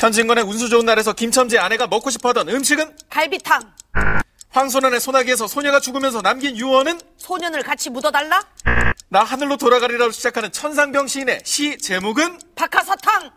[0.00, 3.60] 현진건의 운수 좋은 날에서 김첨지 아내가 먹고 싶어하던 음식은 갈비탕.
[4.48, 8.42] 황소년의 소나기에서 소녀가 죽으면서 남긴 유언은 소년을 같이 묻어달라.
[9.10, 13.30] 나 하늘로 돌아가리라로 시작하는 천상병 시인의 시 제목은 박하사탕.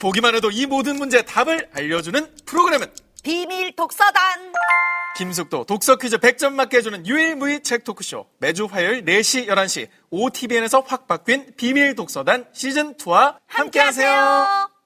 [0.00, 2.86] 보기만 해도 이 모든 문제의 답을 알려주는 프로그램은
[3.24, 4.52] 비밀 독서단.
[5.16, 11.08] 김숙도 독서 퀴즈 100점 맞게 해주는 유일무이 책 토크쇼 매주 화요일 4시 11시 OTBN에서 확
[11.08, 14.77] 바뀐 비밀 독서단 시즌2와 함께하세요.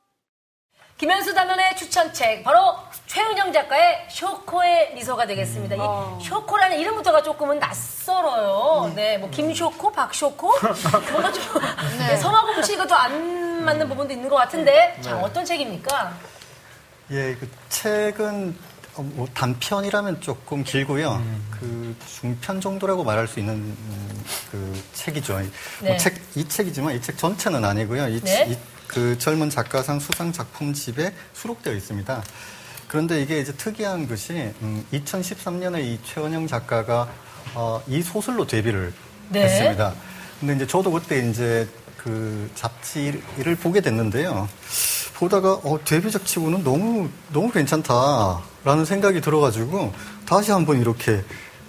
[1.02, 2.76] 김현수 단원의 추천책 바로
[3.08, 5.74] 최은영 작가의 쇼코의 미소가 되겠습니다.
[5.74, 8.92] 이 쇼코라는 이름부터가 조금은 낯설어요.
[8.94, 10.52] 네, 뭐 김쇼코, 박쇼코
[11.10, 11.42] 뭔가 좀
[11.98, 16.16] 네, 성하고 붙이니까 더안 맞는 부분도 있는 것 같은데 자 어떤 책입니까?
[17.10, 18.56] 예, 그 책은
[18.94, 21.20] 어, 뭐 단편이라면 조금 길고요.
[21.50, 25.40] 그 중편 정도라고 말할 수 있는 음, 그 책이죠.
[25.80, 25.88] 네.
[25.88, 28.06] 뭐 책, 이 책이지만 이 책 전체는 아니고요.
[28.06, 28.46] 이, 네.
[28.50, 32.22] 이- 그 젊은 작가상 수상 작품집에 수록되어 있습니다.
[32.88, 37.08] 그런데 이게 이제 특이한 것이 음, 2013년에 이 최원영 작가가
[37.54, 38.92] 어, 이 소설로 데뷔를
[39.30, 39.44] 네.
[39.44, 39.94] 했습니다.
[40.40, 44.48] 근데 이제 저도 그때 이제 그 잡지를 보게 됐는데요.
[45.14, 49.92] 보다가 어, 데뷔작 치고는 너무 너무 괜찮다라는 생각이 들어가지고
[50.26, 51.22] 다시 한번 이렇게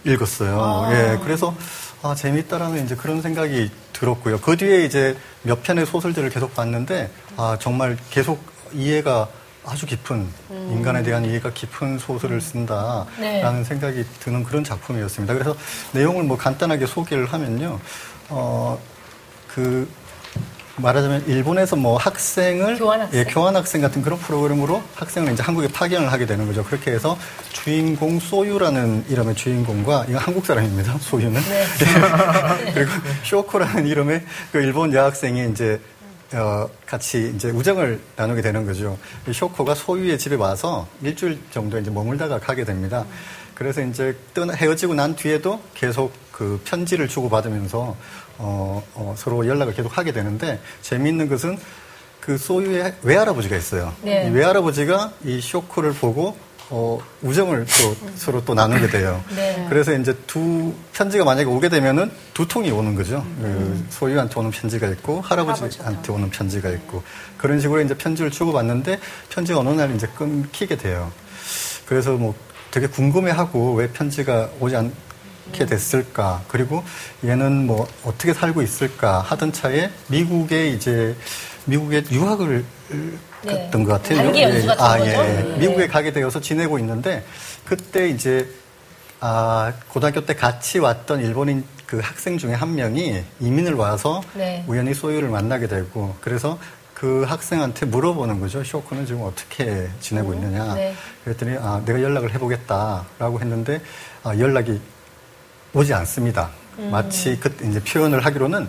[0.05, 0.89] 읽었어요.
[0.91, 1.55] 예, 그래서
[2.01, 3.71] 아 재밌다라는 이제 그런 생각이
[4.03, 4.39] 들었고요.
[4.39, 9.29] 그 뒤에 이제 몇 편의 소설들을 계속 봤는데 아 정말 계속 이해가
[9.65, 13.63] 아주 깊은 인간에 대한 이해가 깊은 소설을 쓴다라는 네.
[13.63, 15.33] 생각이 드는 그런 작품이었습니다.
[15.33, 15.55] 그래서
[15.93, 17.79] 내용을 뭐 간단하게 소개를 하면요.
[18.29, 18.77] 어,
[19.47, 19.87] 그
[20.77, 23.19] 말하자면 일본에서 뭐 학생을 교환학생?
[23.19, 26.63] 예, 교환학생 같은 그런 프로그램으로 학생을 이제 한국에 파견을 하게 되는 거죠.
[26.63, 27.17] 그렇게 해서
[27.51, 30.97] 주인공 소유라는 이름의 주인공과 이건 한국 사람입니다.
[30.99, 31.65] 소유는 네.
[32.67, 32.71] 예.
[32.73, 32.91] 그리고
[33.23, 35.79] 쇼코라는 이름의 그 일본 여학생이 이제
[36.33, 38.97] 어, 같이 이제 우정을 나누게 되는 거죠.
[39.27, 43.05] 이 쇼코가 소유의 집에 와서 일주일 정도 이제 머물다가 가게 됩니다.
[43.53, 47.95] 그래서 이제 떠나 헤어지고 난 뒤에도 계속 그 편지를 주고받으면서
[48.37, 51.57] 어, 어, 서로 연락을 계속 하게 되는데 재미있는 것은
[52.19, 53.93] 그 소유의 외할아버지가 있어요.
[54.01, 54.27] 네.
[54.27, 56.37] 이 외할아버지가 이 쇼코를 보고
[56.69, 59.23] 어, 우정을 또 서로 또 나누게 돼요.
[59.35, 59.65] 네.
[59.69, 63.25] 그래서 이제 두 편지가 만약에 오게 되면은 두 통이 오는 거죠.
[63.41, 67.03] 그 소유한테 오는 편지가 있고 할아버지한테 오는 편지가 있고
[67.37, 68.99] 그런 식으로 이제 편지를 주고 받는데
[69.29, 71.11] 편지가 어느 날 이제 끊기게 돼요.
[71.85, 72.33] 그래서 뭐
[72.71, 74.93] 되게 궁금해하고 왜 편지가 오지 않
[75.51, 76.83] 게 됐을까 그리고
[77.23, 81.15] 얘는 뭐 어떻게 살고 있을까 하던 차에 미국에 이제
[81.65, 82.63] 미국에 유학을
[83.43, 83.65] 네.
[83.65, 84.17] 갔던 것 같아요.
[84.23, 85.11] 단기 연수 같은 아, 거죠?
[85.11, 85.13] 예.
[85.13, 85.57] 네.
[85.57, 87.25] 미국에 가게 되어서 지내고 있는데
[87.65, 88.49] 그때 이제
[89.19, 94.63] 아, 고등학교 때 같이 왔던 일본인 그 학생 중에 한 명이 이민을 와서 네.
[94.67, 96.57] 우연히 소유를 만나게 되고 그래서
[96.93, 98.63] 그 학생한테 물어보는 거죠.
[98.63, 100.73] 쇼크는 지금 어떻게 지내고 있느냐.
[100.73, 100.95] 네.
[101.23, 103.81] 그랬더니 아, 내가 연락을 해보겠다라고 했는데
[104.23, 104.79] 아, 연락이
[105.73, 106.49] 오지 않습니다.
[106.79, 106.89] 음.
[106.91, 108.67] 마치 그 이제 표현을 하기로는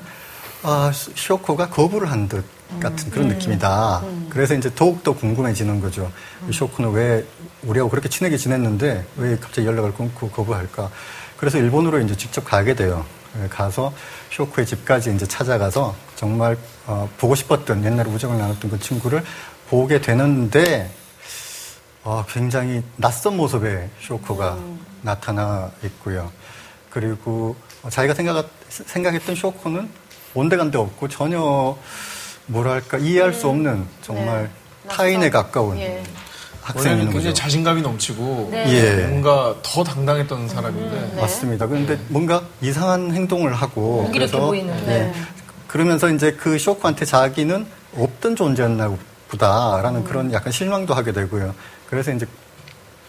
[0.62, 2.44] 아, 쇼코가 거부를 한 듯
[2.80, 3.34] 같은 그런 음.
[3.36, 4.02] 느낌이다.
[4.30, 6.10] 그래서 이제 더욱더 궁금해지는 거죠.
[6.48, 7.24] 이 쇼코는 왜
[7.62, 10.90] 우리하고 그렇게 친하게 지냈는데 왜 갑자기 연락을 끊고 거부할까?
[11.36, 13.04] 그래서 일본으로 이제 직접 가게 돼요.
[13.42, 13.92] 예, 가서
[14.30, 19.22] 쇼코의 집까지 이제 찾아가서 정말 어, 보고 싶었던 옛날에 우정을 나눴던 그 친구를
[19.68, 20.90] 보게 되는데
[22.02, 24.58] 아, 굉장히 낯선 모습의 쇼코가
[25.02, 26.30] 나타나 있고요.
[26.94, 27.56] 그리고
[27.90, 29.88] 자기가 생각, 생각했던 쇼코는
[30.32, 31.76] 온데간데 없고 전혀
[32.46, 34.48] 뭐랄까 이해할 수 없는 정말
[34.88, 36.02] 타인에 가까운 예.
[36.62, 37.12] 학생인 원래는 거죠.
[37.14, 38.64] 굉장히 자신감이 넘치고 네.
[38.68, 39.06] 예.
[39.06, 41.66] 뭔가 더 당당했던 사람인데 맞습니다.
[41.66, 44.72] 그런데 뭔가 이상한 행동을 하고 그래서 보이는.
[44.88, 45.12] 예.
[45.66, 47.66] 그러면서 이제 그 쇼크한테 자기는
[47.96, 48.96] 없던 존재였나
[49.30, 51.54] 보다라는 그런 약간 실망도 하게 되고요.
[51.90, 52.26] 그래서 이제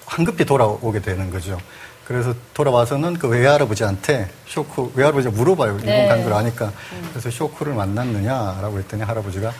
[0.05, 1.59] 황급히 돌아오게 되는 거죠.
[2.05, 5.71] 그래서 돌아와서는 그 외할아버지한테 쇼크 외할아버지가 물어봐요.
[5.73, 6.07] 일본 네.
[6.07, 6.71] 간걸 아니까.
[7.09, 9.51] 그래서 쇼크를 만났느냐라고 했더니 할아버지가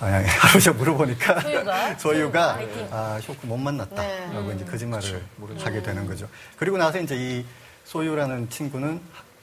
[0.00, 1.94] 아니, 할아버지가 물어보니까 소유가?
[1.98, 2.58] 소유가.
[2.90, 4.54] 아 쇼크 못 만났다라고 네.
[4.56, 5.22] 이제 거짓말을
[5.62, 6.26] 하게 되는 거죠.
[6.56, 7.44] 그리고 나서 이제 이
[7.84, 9.00] 소유라는 친구는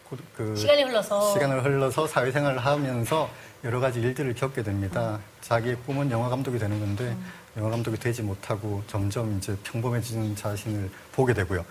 [0.09, 3.29] 고- 그 시간이 흘러서 시간을 흘러서 사회생활을 하면서
[3.63, 5.19] 여러 가지 일들을 겪게 됩니다.
[5.41, 7.15] 자기의 꿈은 영화 감독이 되는 건데
[7.57, 11.65] 영화 감독이 되지 못하고 점점 이제 평범해지는 자신을 보게 되고요.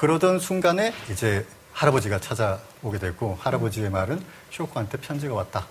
[0.00, 1.44] 그러던 순간에 이제
[1.74, 5.66] 할아버지가 찾아오게 되고 할아버지의 말은 쇼코한테 편지가 왔다.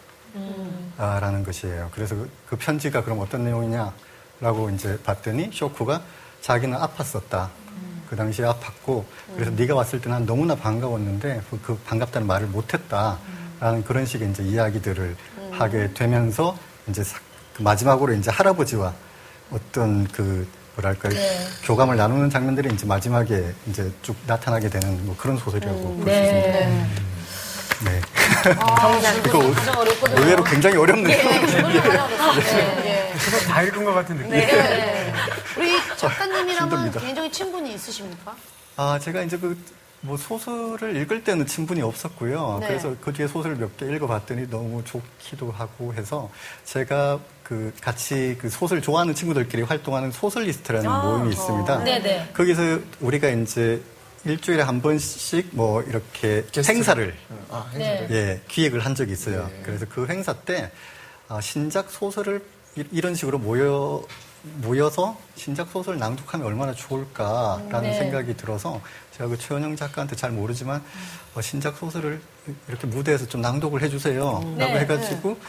[1.00, 1.90] 아, 라는 것이에요.
[1.92, 6.04] 그래서 그, 그 편지가 그럼 어떤 내용이냐라고 이제 봤더니 쇼쿠가
[6.42, 7.50] 자기는 아팠었다.
[8.08, 9.04] 그 당시에 아팠고
[9.34, 15.16] 그래서 네가 왔을 때난 너무나 반가웠는데 그, 그 반갑다는 말을 못했다라는 그런 식의 이제 이야기들을
[15.54, 16.56] 하게 되면서
[16.88, 17.20] 이제 사-
[17.58, 18.94] 그 마지막으로 이제 할아버지와
[19.50, 20.48] 어떤 그
[20.80, 21.48] 뭐랄까 네.
[21.64, 26.60] 교감을 나누는 장면들이 이제 마지막에 이제 쭉 나타나게 되는 뭐 그런 소설이라고 볼수 있습니다.
[26.60, 26.90] 네.
[27.84, 28.02] 네.
[28.81, 29.40] 정리하는 이거
[29.80, 30.22] 어렵거든요.
[30.22, 31.18] 의외로 굉장히 어렵네요.
[33.20, 34.31] 그거 다 읽은 것 같은 느낌.
[34.31, 35.14] 네.
[35.58, 37.00] 우리 작가님이랑은 힘듭니다.
[37.00, 38.36] 개인적인 친분이 있으십니까?
[38.78, 39.58] 아, 제가 이제 그,
[40.02, 42.58] 뭐 소설을 읽을 때는 친분이 없었고요.
[42.62, 42.68] 네.
[42.68, 46.30] 그래서 그 뒤에 소설 몇 개 읽어봤더니 너무 좋기도 하고 해서
[46.66, 51.84] 제가 그 같이 그 소설 좋아하는 친구들끼리 활동하는 소설리스트라는 모임이 있습니다.
[51.84, 52.30] 네네.
[52.36, 52.62] 거기서
[53.00, 53.81] 우리가 이제
[54.24, 57.16] 일주일에 한 번씩 뭐 이렇게 행사를
[57.50, 58.07] 아, 네.
[58.12, 59.50] 예, 기획을 한 적이 있어요.
[59.63, 60.69] 그래서 그 행사 때
[61.28, 62.44] 아, 신작 소설을
[62.75, 64.04] 이- 이런 식으로 모여
[64.62, 67.98] 모여서 신작 소설을 낭독하면 얼마나 좋을까라는 네.
[67.98, 68.80] 생각이 들어서
[69.18, 70.84] 제가 그 최원영 작가한테 잘 모르지만
[71.34, 72.22] 어, 신작 소설을
[72.68, 74.54] 이렇게 무대에서 좀 낭독을 해주세요.
[74.56, 74.66] 네.
[74.68, 75.40] 라고 해가지고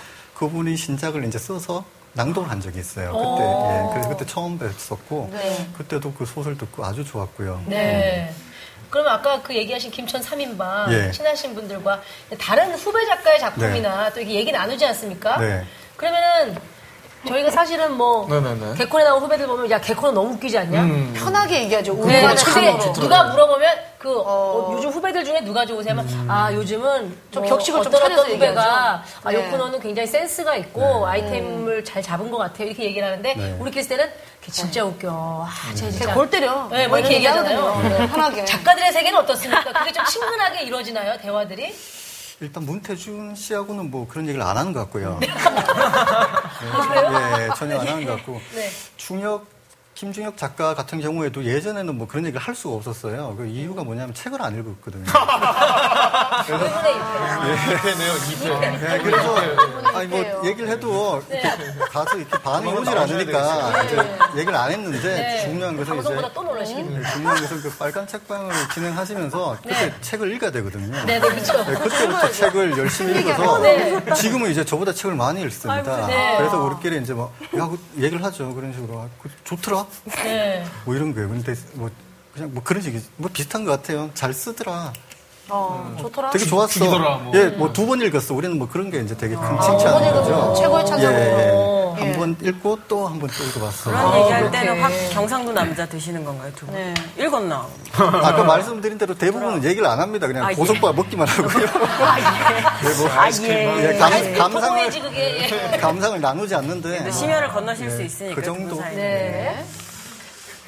[0.41, 1.85] 그분이 신작을 이제 써서
[2.15, 3.13] 낭독을 한 적이 있어요.
[3.13, 3.69] 그때 오.
[3.71, 5.69] 예, 그래서 그때 처음 뵀었고 네.
[5.77, 7.65] 그때도 그 소설 듣고 아주 좋았고요.
[7.67, 8.33] 네.
[8.89, 11.11] 그럼 아까 그 얘기하신 김천 3인방 예.
[11.13, 12.01] 친하신 분들과
[12.41, 15.37] 다른 후배 작가의 작품이나 또 이렇게 얘기 나누지 않습니까?
[15.37, 15.63] 네.
[15.97, 16.57] 그러면은
[17.29, 18.75] 저희가 사실은 뭐 네네네.
[18.77, 20.83] 개콘에 나온 후배들 보면 야 개콘은 너무 웃기지 않냐?
[20.83, 21.13] 음.
[21.17, 21.93] 편하게 얘기하죠.
[22.07, 22.93] 네, 우리가 근데.
[22.95, 25.93] 누가 물어보면 그 어, 요즘 후배들 중에 누가 좋으세요?
[25.93, 29.05] 하면 아 요즘은 좀 뭐 격식을 좀 차려서 후배가.
[29.23, 29.35] 아 네.
[29.47, 33.57] 요코너는 굉장히 센스가 있고 아이템을 잘 잡은 것 같아요 이렇게 얘기를 하는데 네.
[33.61, 34.09] 우리끼리 때는
[34.41, 35.11] 걔 진짜 웃겨.
[35.47, 36.69] 아, 쟤 진짜 골 때려.
[36.71, 37.81] 네, 뭐 이렇게 얘기하잖아요.
[37.83, 38.45] 네, 편하게.
[38.47, 39.71] 작가들의 세계는 어떻습니까?
[39.73, 41.75] 그게 좀 친근하게 이루어지나요 대화들이?
[42.41, 45.19] 일단 문태준 씨하고는 뭐 그런 얘기를 안 하는 것 같고요.
[45.21, 45.29] 네.
[47.45, 48.41] 예, 전혀 안 하는 것 같고.
[48.55, 48.71] 네.
[48.97, 49.47] 중혁,
[50.01, 53.35] 김중혁 작가 같은 경우에도 예전에는 뭐 그런 얘기를 할 수가 없었어요.
[53.37, 55.05] 그 이유가 뭐냐면 책을 안 읽었거든요.
[56.49, 57.75] 이분의 입에.
[57.75, 58.95] 이패네요, 이패.
[58.95, 59.37] 예, 그래서
[59.95, 61.43] 아니 뭐 얘기를 해도 이렇게
[61.91, 65.45] 가서 이렇게 반응이 오질 않으니까 이제 얘기를 안 했는데 네.
[65.45, 67.03] 중요한 것은 이제 방송보다 또 놀라시겠네요.
[67.03, 69.95] 네, 중요한 것은 그 빨간 책방을 진행하시면서 그때 네.
[70.01, 70.97] 책을 읽어야 되거든요.
[71.05, 71.63] 네, 네, 그렇죠.
[71.63, 74.03] 네, 그때부터 책을 열심히 읽어서 네.
[74.15, 75.95] 지금은 이제 저보다 책을 많이 읽습니다.
[75.95, 76.37] 아이고, 네.
[76.39, 78.55] 그래서 우리끼리 이제 뭐, 야, 그 얘기를 하죠.
[78.55, 79.01] 그런 식으로.
[79.01, 79.90] 아, 그 좋더라?
[80.25, 80.65] 네.
[80.85, 81.29] 뭐 이런 거예요.
[81.29, 81.91] 근데 뭐,
[82.35, 84.11] 그냥 뭐 그런 식이 뭐 비슷한 것 같아요.
[84.15, 84.93] 잘 쓰더라.
[85.53, 86.31] 어, 좋더라.
[86.31, 86.69] 되게 좋았어.
[86.73, 87.33] 죽이더라, 뭐.
[87.35, 88.35] 예, 뭐 두 번 읽었어.
[88.35, 90.55] 우리는 뭐 그런 게 이제 되게 큰 두번 읽으면 칭찬이죠.
[90.63, 91.13] 최고의 찬사고.
[91.17, 91.51] 예, 예.
[91.53, 91.81] 어.
[91.99, 93.91] 한번 읽고 또 한 번 또 읽어봤어.
[93.91, 96.75] 그런 아, 얘기할 때는 확 경상도 남자 되시는 건가요, 두 분?
[96.77, 96.95] 네.
[97.19, 97.67] 읽었나?
[97.93, 100.29] 아까 말씀드린 대로 대부분은 얘기를 안 합니다.
[100.29, 100.55] 그냥 아, 예.
[100.55, 101.67] 고속바 먹기만 하고요.
[101.67, 103.89] 네, 뭐, 아, 예.
[103.95, 105.49] 예, 감, 아이스크림 감상을, 그게.
[105.73, 105.77] 예.
[105.83, 107.05] 감상을 나누지 않는데.
[107.05, 108.35] 또 심혈을 건너실 수 네, 있으니까.
[108.37, 108.77] 그두 정도.
[108.83, 109.65] 네.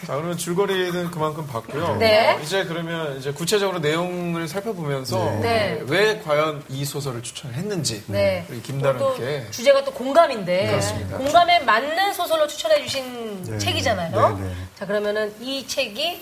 [0.07, 1.97] 자, 그러면 줄거리는 그만큼 봤고요.
[1.97, 2.39] 네.
[2.43, 5.81] 이제 그러면 이제 구체적으로 내용을 살펴보면서 네.
[5.87, 8.45] 왜 과연 이 소설을 추천했는지 네.
[8.65, 11.19] 김다른께 주제가 또 공감인데 그렇습니다.
[11.19, 13.59] 공감에 맞는 소설로 추천해 주신 네.
[13.59, 14.39] 책이잖아요.
[14.39, 14.53] 네, 네.
[14.77, 16.21] 자 그러면은 이 책이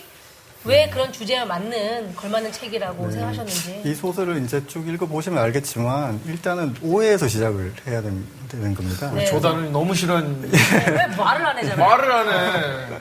[0.65, 3.13] 왜 그런 주제와 맞는 걸맞는 책이라고 네.
[3.13, 3.81] 생각하셨는지.
[3.87, 9.11] 이 소설을 이제 쭉 읽어보시면 알겠지만, 일단은 오해에서 시작을 해야 된- 되는 겁니다.
[9.15, 9.25] 네.
[9.27, 11.89] 조단을 너무 싫어하는 왜 말을 안 해잖아요.
[11.89, 13.01] 말을 하네.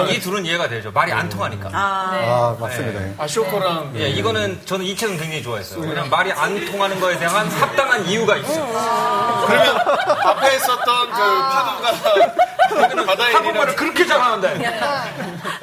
[0.00, 0.90] 아니, 이 둘은 이해가 되죠.
[0.92, 1.68] 말이 안 통하니까.
[1.72, 2.26] 아, 네.
[2.28, 3.22] 아, 맞습니다.
[3.22, 5.80] 아 쇼코랑 예, 이거는 저는 이 책은 굉장히 좋아했어요.
[5.80, 9.44] 그냥 말이 안 통하는 거에 대한 합당한 이유가 있어요.
[9.46, 14.78] 그러면 앞에 있었던 그 파도가 바다의 한국말을 일이라 그렇게 잘하는데.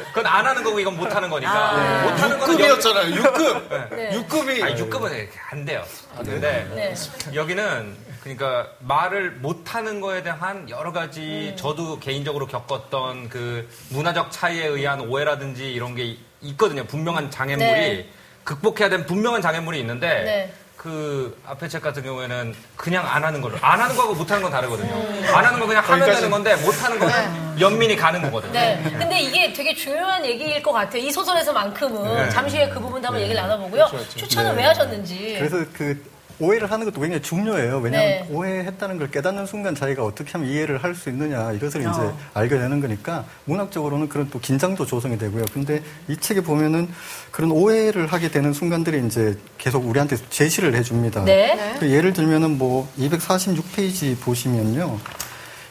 [0.10, 2.04] 그건 안 하는 거고 이건 못 하는 거니까.
[2.04, 3.16] 못 하는 거는 여기- 6급이었잖아요.
[3.16, 3.96] 6급.
[3.96, 4.10] 네.
[4.12, 5.84] 6급이 아니, 6급은 이렇게 안 돼요.
[6.18, 6.94] 근데 네.
[7.34, 11.56] 여기는 그러니까 말을 못하는 거에 대한 여러 가지 음.
[11.56, 16.86] 저도 개인적으로 겪었던 그 문화적 차이에 의한 오해라든지 이런 게 있거든요.
[16.86, 18.10] 분명한 장애물이 네.
[18.44, 20.54] 극복해야 되는 분명한 장애물이 있는데 네.
[20.76, 24.52] 그 앞에 책 같은 경우에는 그냥 안 하는 걸로 안 하는 거하고 못 하는 건
[24.52, 24.92] 다르거든요.
[24.96, 25.24] 음.
[25.32, 26.10] 안 하는 거 그냥 하면.
[26.10, 28.54] 되는 건데 못 하는 거는 연민이 가는 거거든요.
[28.54, 28.82] 네.
[28.98, 31.04] 근데 이게 되게 중요한 얘기일 것 같아요.
[31.04, 32.30] 이 소설에서만큼은 네.
[32.32, 33.88] 잠시 후에 그 부분도 한번 얘기를 나눠보고요.
[34.16, 34.64] 추천을 네.
[34.64, 35.36] 왜 하셨는지.
[35.38, 37.80] 그래서 그 오해를 하는 것도 굉장히 중요해요.
[37.80, 38.28] 왜냐하면 네.
[38.30, 42.18] 오해했다는 걸 깨닫는 순간 자기가 어떻게 하면 이해를 할 수 있느냐 이것을 이제 어.
[42.34, 45.44] 알게 되는 거니까 문학적으로는 그런 또 긴장도 조성이 되고요.
[45.54, 46.88] 근데 이 책에 보면은
[47.32, 51.26] 그런 오해를 하게 되는 순간들이 이제 계속 우리한테 제시를 해줍니다.
[51.26, 51.76] 네.
[51.80, 54.98] 그 예를 들면은 뭐 246페이지 보시면요.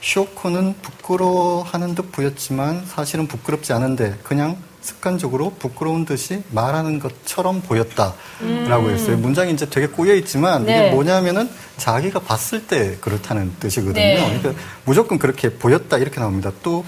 [0.02, 9.16] 쇼코는 부끄러워하는 듯 보였지만 사실은 부끄럽지 않은데 그냥 습관적으로 부끄러운 듯이 말하는 것처럼 보였다라고 했어요.
[9.16, 10.66] 문장이 이제 되게 꼬여 있지만 음.
[10.66, 10.78] 네.
[10.78, 11.48] 이게 뭐냐면은
[11.78, 13.94] 자기가 봤을 때 그렇다는 뜻이거든요.
[13.94, 14.38] 네.
[14.40, 16.52] 그러니까 무조건 그렇게 보였다 이렇게 나옵니다.
[16.62, 16.84] 또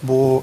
[0.00, 0.42] 뭐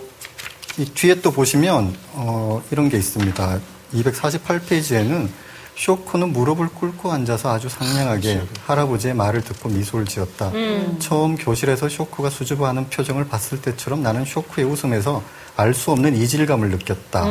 [0.77, 3.60] 이 뒤에 또 보시면 어 이런 게 있습니다.
[3.94, 5.30] 248페이지에는
[5.77, 10.51] 쇼코는 무릎을 꿇고 앉아서 아주 상냥하게 할아버지의 말을 듣고 미소를 지었다.
[11.00, 15.24] 처음 교실에서 쇼코가 수줍어하는 표정을 봤을 때처럼 나는 쇼코의 웃음에서
[15.58, 17.26] 알 수 없는 이질감을 느꼈다.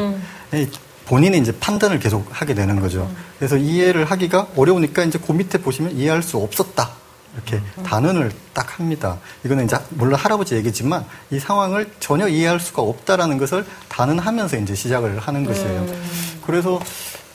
[0.55, 0.69] 이
[1.07, 3.11] 본인이 이제 판단을 계속 하게 되는 거죠.
[3.39, 6.91] 그래서 이해를 하기가 어려우니까 이제 그 밑에 보시면 이해할 수 없었다.
[7.35, 9.19] 이렇게 단언을 딱 합니다.
[9.45, 15.19] 이거는 이제 물론 할아버지 얘기지만 이 상황을 전혀 이해할 수가 없다라는 것을 단언하면서 이제 시작을
[15.19, 15.87] 하는 것이에요.
[16.47, 16.81] 그래서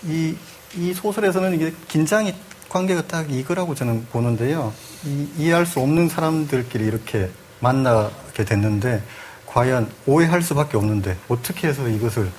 [0.08, 0.36] 이,
[0.76, 2.34] 이 소설에서는 이게 긴장이
[2.70, 4.74] 관계가 딱 이거라고 저는 보는데요.
[5.06, 7.30] 이, 이해할 수 없는 사람들끼리 이렇게
[7.60, 9.04] 만나게 됐는데
[9.54, 12.30] 과연 오해할 수밖에 없는데 어떻게 해서 이것을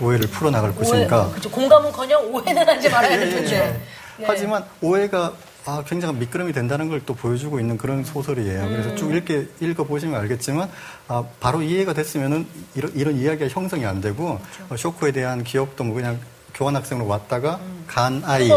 [0.00, 1.28] 오해를 풀어나갈 것인가.
[1.30, 1.50] 그렇죠.
[1.50, 3.50] 공감은커녕 오해는 하지 말아야 될 텐데.
[3.50, 3.80] 네.
[4.20, 5.32] 예, 하지만 오해가
[5.64, 8.68] 아, 굉장한 미끄럼이 된다는 걸 또 보여주고 있는 그런 소설이에요.
[8.68, 10.68] 그래서 쭉 읽게, 읽어보시면 알겠지만,
[11.08, 15.94] 아, 바로 이해가 됐으면은 이런, 이런 이야기가 형성이 안 되고, 어, 쇼크에 대한 기억도 뭐
[15.94, 16.18] 그냥
[16.54, 18.48] 교환학생으로 왔다가 간 아이.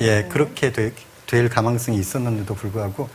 [0.00, 0.92] 예, 그렇게 되-
[1.26, 3.10] 될 가망성이 있었는데도 불구하고,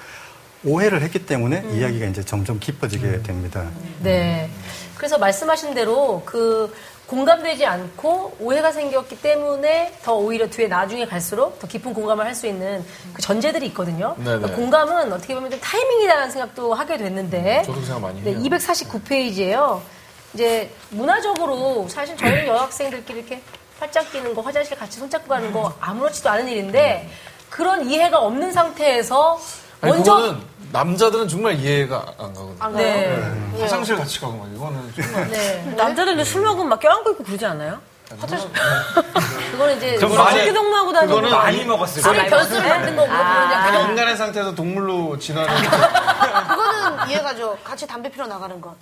[0.66, 3.66] 오해를 했기 때문에 이야기가 이제 점점 깊어지게 됩니다.
[4.02, 4.50] 네.
[4.98, 6.74] 그래서 말씀하신 대로 그
[7.08, 12.46] 공감되지 않고 오해가 생겼기 때문에 더 오히려 뒤에 나중에 갈수록 더 깊은 공감을 할 수
[12.46, 14.16] 있는 그 전제들이 있거든요.
[14.18, 14.38] 네네.
[14.38, 17.64] 그러니까 공감은 어떻게 보면 좀 타이밍이라는 생각도 하게 됐는데.
[17.66, 18.40] 저도 그 생각 많이 네, 해요.
[18.44, 19.82] 249페이지예요.
[20.36, 23.42] 이제 문화적으로 사실 저희 여학생들끼리 이렇게
[23.80, 27.10] 팔짱 끼는 거, 화장실 같이 손잡고 가는 거 아무렇지도 않은 일인데
[27.50, 29.40] 그런 이해가 없는 상태에서
[29.82, 32.56] 아니, 먼저 그거는 남자들은 정말 이해가 안 가거든요.
[32.60, 32.84] 안 가요?
[32.86, 33.62] 네.
[33.62, 35.74] 화장실 같이 가고 막 이거는 정말 네.
[35.76, 37.80] 남자들도 술 먹으면 막 껴안고 있고 그러지 않아요?
[39.52, 40.18] 그거는 이제 좀뭐
[40.54, 42.30] 동무하고 다니고 그거는 많이 술에 거예요.
[42.30, 43.66] 변수를 만든 거고 아.
[43.68, 45.70] 그냥 인간의 상태에서 동물로 진화하는
[46.50, 47.58] 그거는 이해가죠.
[47.64, 48.76] 같이 담배 피러 나가는 것.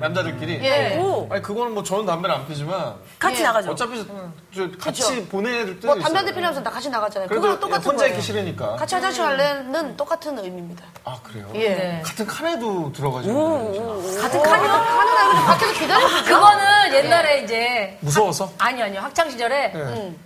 [0.00, 0.60] 남자들끼리.
[0.64, 0.96] 예.
[0.98, 3.44] 오, 아니 그거는 뭐 저는 담배를 안 피지만 같이 예.
[3.44, 3.70] 나가죠.
[3.72, 4.06] 어차피
[4.54, 5.26] 저 같이 그쵸.
[5.26, 6.18] 보내야 될 때도 뭐 담배 있어요.
[6.18, 7.28] 한대 피려면서 다 같이 나가잖아요.
[7.28, 8.14] 그래도 그거랑 똑같은 혼자 거예요.
[8.14, 8.76] 있기 싫으니까.
[8.76, 10.84] 같이 화장실 갈래는 똑같은 의미입니다.
[11.04, 11.50] 아 그래요?
[11.54, 11.68] 예.
[11.74, 12.02] 네.
[12.04, 14.68] 같은 칸에도 들어가지고 같은 칸이요?
[14.68, 16.24] 가는 아이들 밖에서 기다려주죠.
[16.24, 18.52] 그거는 옛날에 이제 무서워서?
[18.58, 20.16] 아니요 아니요 학창 시절에 네.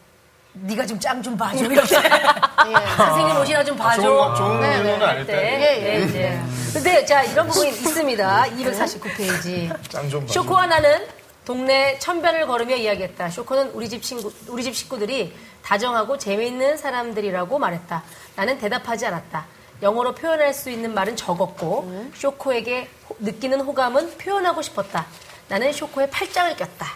[0.54, 2.96] 네가 좀 짱 좀 봐줘 이렇게 예.
[2.96, 4.00] 선생님 옷이나 좀 봐줘.
[4.02, 5.04] 좋은 거- 좋은 네, 의도는 네.
[5.04, 5.32] 아닐 때.
[5.34, 5.98] 네, 예, 예.
[5.98, 6.40] 네, 이제.
[6.72, 8.44] 근데 자 이런 부분이 있습니다.
[8.56, 9.90] 249페이지.
[9.90, 11.06] 짱좀 쇼코와 나는
[11.44, 13.30] 동네 천변을 걸으며 이야기했다.
[13.30, 18.02] 쇼코는 우리 집 친구, 우리 집 식구들이 다정하고 재미있는 사람들이라고 말했다.
[18.36, 19.46] 나는 대답하지 않았다.
[19.82, 25.06] 영어로 표현할 수 있는 말은 적었고 쇼코에게 호- 느끼는 호감은 표현하고 싶었다.
[25.48, 26.86] 나는 쇼코의 팔짱을 꼈다.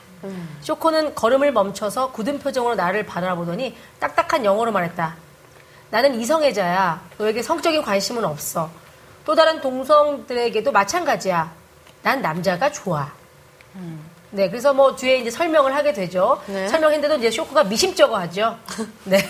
[0.62, 5.16] 쇼코는 걸음을 멈춰서 굳은 표정으로 나를 바라보더니 딱딱한 영어로 말했다.
[5.90, 7.00] 나는 이성애자야.
[7.18, 8.70] 너에게 성적인 관심은 없어.
[9.24, 11.50] 또 다른 동성들에게도 마찬가지야.
[12.02, 13.10] 난 남자가 좋아.
[14.30, 16.42] 네, 그래서 뭐 뒤에 이제 설명을 하게 되죠.
[16.46, 16.68] 네.
[16.68, 18.58] 설명했는데도 이제 쇼크가 미심쩍어 하죠.
[19.04, 19.18] 네.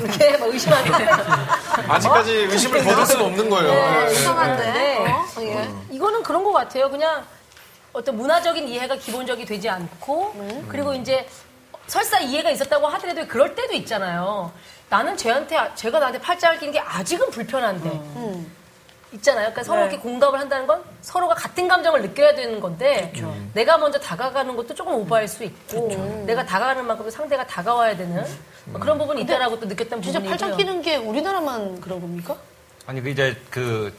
[0.00, 1.06] 이렇게 뭐 의심하는데.
[1.88, 3.72] 아직까지 의심을 거둘 수는 없는 거예요.
[3.72, 4.12] 네.
[4.12, 4.72] 이상한데.
[4.72, 5.06] 네.
[5.12, 5.26] 어?
[5.40, 5.70] 예.
[5.90, 6.90] 이거는 그런 것 같아요.
[6.90, 7.24] 그냥
[7.92, 10.34] 어떤 문화적인 이해가 기본적이 되지 않고
[10.68, 11.26] 그리고 이제
[11.86, 14.52] 설사 이해가 있었다고 하더라도 그럴 때도 있잖아요.
[14.88, 17.90] 나는 쟤한테 제가 나한테 팔짱을 끼는 게 아직은 불편한데
[19.12, 19.50] 있잖아요.
[19.50, 19.86] 그러니까 서로 네.
[19.88, 23.12] 이렇게 공감을 한다는 건 서로가 같은 감정을 느껴야 되는 건데
[23.52, 28.24] 내가 먼저 다가가는 것도 조금 오버할 수 있고 내가 다가가는 만큼 상대가 다가와야 되는
[28.66, 30.30] 뭐 그런 부분이 있다라고 또 느꼈던 진짜 부분이고요.
[30.30, 32.36] 팔짱 끼는 게 우리나라만 그런 겁니까?
[32.86, 33.92] 아니 그 이제 그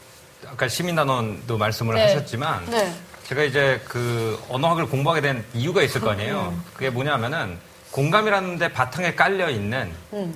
[0.48, 2.04] 아까 시민단원도 말씀을 네.
[2.04, 2.92] 하셨지만 네.
[3.34, 6.56] 제가 이제 그 언어학을 공부하게 된 이유가 있을 거 아니에요.
[6.74, 7.58] 그게 뭐냐면은
[7.92, 9.92] 공감이라는 데 바탕에 깔려 있는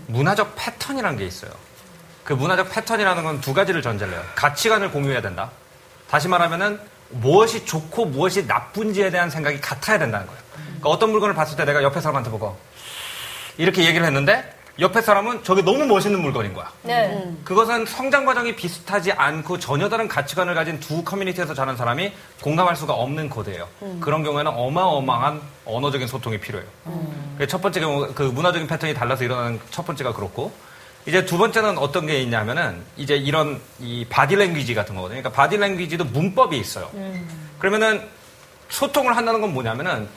[0.07, 1.51] 문화적 패턴이라는 게 있어요.
[2.23, 4.21] 그 문화적 패턴이라는 건 두 가지를 전제를 해요.
[4.35, 5.51] 가치관을 공유해야 된다.
[6.09, 10.41] 다시 말하면은 무엇이 좋고 무엇이 나쁜지에 대한 생각이 같아야 된다는 거예요.
[10.55, 12.57] 그러니까 어떤 물건을 봤을 때 내가 옆에 사람한테 보고
[13.57, 16.71] 이렇게 얘기를 했는데 옆에 사람은 저게 너무 멋있는 물건인 거야.
[16.83, 17.33] 네.
[17.43, 22.93] 그것은 성장 과정이 비슷하지 않고 전혀 다른 가치관을 가진 두 커뮤니티에서 자란 사람이 공감할 수가
[22.93, 23.67] 없는 코드예요.
[23.99, 26.67] 그런 경우에는 어마어마한 언어적인 소통이 필요해요.
[27.37, 30.51] 그첫 번째 경우 그 문화적인 패턴이 달라서 일어나는 첫 번째가 그렇고
[31.07, 35.21] 이제 두 번째는 어떤 게 있냐면은 이제 이런 이 바디랭귀지 같은 거거든요.
[35.21, 36.91] 그러니까 바디랭귀지도 문법이 있어요.
[37.57, 38.07] 그러면은
[38.69, 40.07] 소통을 한다는 건 뭐냐면은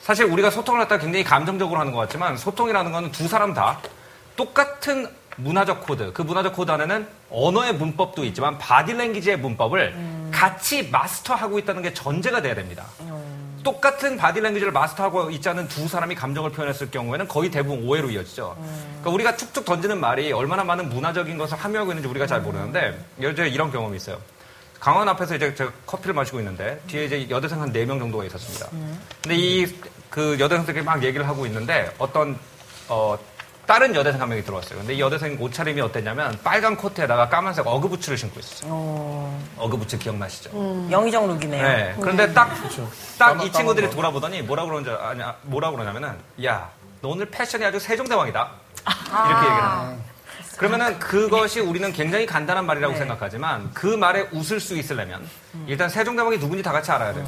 [0.00, 3.80] 사실 우리가 소통을 했다 굉장히 감정적으로 하는 것 같지만 소통이라는 거는 두 사람 다
[4.36, 9.94] 똑같은 문화적 코드, 그 문화적 코드 안에는 언어의 문법도 있지만 바디랭귀지의 문법을
[10.32, 12.86] 같이 마스터하고 있다는 게 전제가 돼야 됩니다.
[13.62, 18.56] 똑같은 바디랭귀지를 마스터하고 있지 않은 두 사람이 감정을 표현했을 경우에는 거의 대부분 오해로 이어지죠.
[18.58, 23.34] 그러니까 우리가 툭툭 던지는 말이 얼마나 많은 문화적인 것을 함유하고 있는지 우리가 잘 모르는데 예를
[23.34, 24.18] 들어 이런 경험이 있어요.
[24.80, 28.68] 강원 앞에서 이제 제가 커피를 마시고 있는데 뒤에 이제 여대생 한 네 명 정도가 있었습니다.
[29.22, 29.66] 근데 이
[30.10, 32.38] 그 여대생들끼리 막 얘기를 하고 있는데 어떤
[32.88, 33.18] 어
[33.66, 34.78] 다른 여대생 한 명이 들어왔어요.
[34.78, 38.72] 근데 이 여대생 옷차림이 어땠냐면 빨간 코트에다가 까만색 어그부츠를 신고 있었어요.
[39.58, 40.88] 어그부츠 기억나시죠?
[40.90, 41.62] 영의정 룩이네요.
[41.62, 41.94] 네.
[42.00, 42.56] 그런데 딱,
[43.18, 43.92] 딱 이 친구들이 거.
[43.96, 46.70] 돌아보더니 뭐라 그러는지 아냐, 뭐라 그러냐면은, 야,
[47.02, 48.48] 너 오늘 패션이 아주 세종대왕이다.
[48.86, 49.98] 이렇게 얘기를 해요.
[50.58, 55.24] 그러면은 그것이 우리는 굉장히 간단한 말이라고 생각하지만 그 말에 웃을 수 있으려면
[55.68, 57.24] 일단 세종대왕이 누군지 다 같이 알아야 돼요.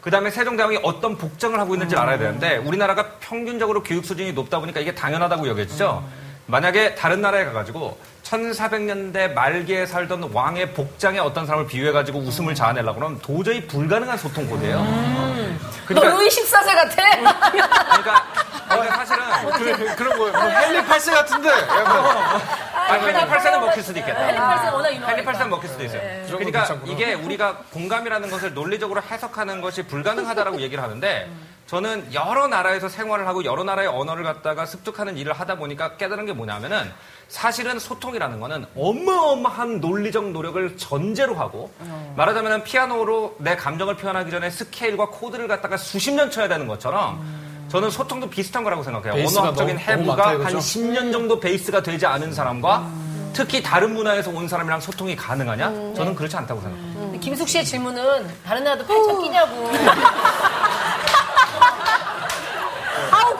[0.00, 4.80] 그 다음에 세종대왕이 어떤 복장을 하고 있는지 알아야 되는데 우리나라가 평균적으로 교육 수준이 높다 보니까
[4.80, 6.04] 이게 당연하다고 여겨지죠.
[6.46, 13.20] 만약에 다른 나라에 가가지고 1400년대 말기에 살던 왕의 복장에 어떤 사람을 비유해가지고 웃음을 자아내려고 그러면
[13.20, 14.78] 도저히 불가능한 소통 고대예요.
[14.78, 15.56] 너
[15.86, 17.16] 그러니까, 루이 14세 같아?
[17.50, 18.26] 그러니까,
[18.68, 19.26] 그러니까 사실은
[19.76, 20.32] 그, 그런 거예요.
[20.32, 21.48] 뭐 헨리 8세 같은데.
[21.48, 22.40] 약간.
[22.88, 24.28] 아니, 헨리 8세는 먹힐 수도 있겠다.
[24.28, 25.12] 헨리 8세 워낙 유명하니까.
[25.12, 26.00] 헨리 8세는 먹힐 수도 있어요.
[26.00, 26.78] 그 정도 그러니까.
[26.86, 31.30] 이게 우리가 공감이라는 것을 논리적으로 해석하는 것이 불가능하다라고 얘기를 하는데
[31.66, 36.32] 저는 여러 나라에서 생활을 하고 여러 나라의 언어를 갖다가 습득하는 일을 하다 보니까 깨달은 게
[36.32, 36.92] 뭐냐면은
[37.28, 41.72] 사실은 소통이라는 거는 어마어마한 논리적 노력을 전제로 하고
[42.14, 47.20] 말하자면 피아노로 내 감정을 표현하기 전에 스케일과 코드를 갖다가 수십 년 쳐야 되는 것처럼
[47.68, 49.26] 저는 소통도 비슷한 거라고 생각해요.
[49.26, 50.58] 언어학적인 해부가 한 이거죠?
[50.58, 52.88] 10년 정도 베이스가 되지 않은 사람과
[53.32, 55.94] 특히 다른 문화에서 온 사람이랑 소통이 가능하냐?
[55.96, 57.18] 저는 그렇지 않다고 생각해요.
[57.18, 59.72] 김숙 씨의 질문은 다른 나라도 팔짱 끼냐고.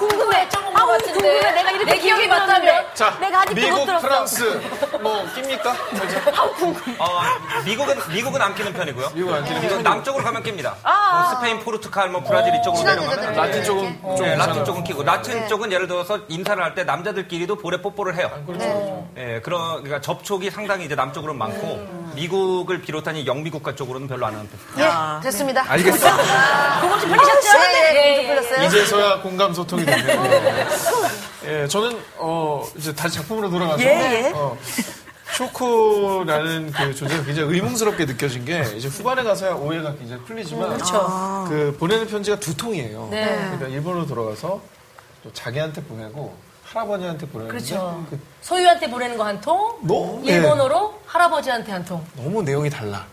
[0.09, 1.13] 兔兔奶 것 아우 같은데.
[1.13, 1.53] 궁금해.
[1.53, 2.27] 내가 이렇게 내 기억이.
[2.27, 2.85] 맞다면.
[2.95, 4.07] 자, 내가 아직도 못 미국, 들었어.
[4.07, 4.61] 프랑스,
[5.01, 5.71] 뭐, 낍니까?
[6.99, 7.21] 어,
[7.65, 9.11] 미국은 미국은 안 끼는 편이고요.
[9.15, 10.75] 미국은 안 끼는 미국은 남쪽으로 가면 낍니다.
[10.83, 13.35] 뭐 스페인, 포르투갈, 뭐 브라질 이쪽으로 친한 내려가면.
[13.35, 14.65] 라틴 쪽은 좀 네, 라틴.
[14.65, 18.31] 쪽은 끼고 라틴 쪽은 예를 들어서 인사를 할 때 남자들끼리도 볼에 뽀뽀를 해요.
[19.15, 24.35] 네, 그런 그러니까 접촉이 상당히 이제 남쪽으로 많고 미국을 비롯한 이 영미국가 쪽으로는 별로 안
[24.35, 24.85] 하는 편.
[24.85, 25.65] 예, 됐습니다.
[25.67, 26.07] 알겠어.
[26.83, 27.49] 그거 좀 풀리셨죠?
[27.59, 28.67] 예, 예, 예, 좀 풀렸어요.
[28.67, 30.67] 이제서야 공감 소통이 되네요.
[31.45, 34.33] 예, 저는 어 이제 다시 작품으로 돌아가서 예, 예.
[34.35, 34.57] 어,
[35.37, 40.79] 쇼코라는 그 존재가 굉장히 의문스럽게 느껴진 게 이제 후반에 가서야 오해가 굉장히 풀리지만
[41.49, 43.09] 그 보내는 편지가 두 통이에요.
[43.11, 43.35] 네.
[43.37, 44.61] 그러니까 일본으로 돌아가서
[45.23, 46.35] 또 자기한테 보내고
[46.67, 48.05] 할아버지한테 보내는데 그렇죠.
[48.11, 52.05] 그 소유한테 보내는 거 한 통, 너무 일본어로 할아버지한테 한 통.
[52.17, 53.07] 너무 내용이 달라.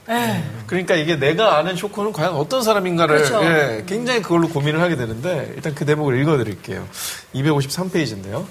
[0.68, 3.44] 그러니까 이게 내가 아는 쇼코는 과연 어떤 사람인가를 그렇죠.
[3.44, 6.88] 예, 굉장히 그걸로 고민을 하게 되는데 일단 그 대목을 읽어드릴게요.
[7.36, 8.46] 253페이지인데요.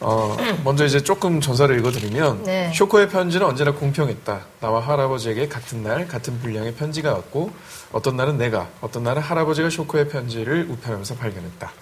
[0.00, 2.72] 어, 먼저 이제 조금 전사를 읽어드리면 네.
[2.72, 4.40] 쇼코의 편지는 언제나 공평했다.
[4.60, 7.50] 나와 할아버지에게 같은 날 같은 분량의 편지가 왔고
[7.90, 11.72] 어떤 날은 내가 어떤 날은 할아버지가 쇼코의 편지를 우편하면서 발견했다.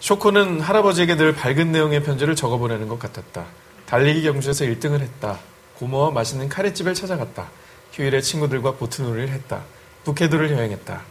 [0.00, 3.46] 쇼코는 할아버지에게 늘 밝은 내용의 편지를 적어보내는 것 같았다.
[3.86, 5.38] 달리기 경주에서 1등을 했다.
[5.78, 7.50] 고모와 맛있는 카레집을 찾아갔다.
[7.92, 9.62] 휴일에 친구들과 보트놀이를 했다.
[10.04, 11.02] 북해도를 여행했다.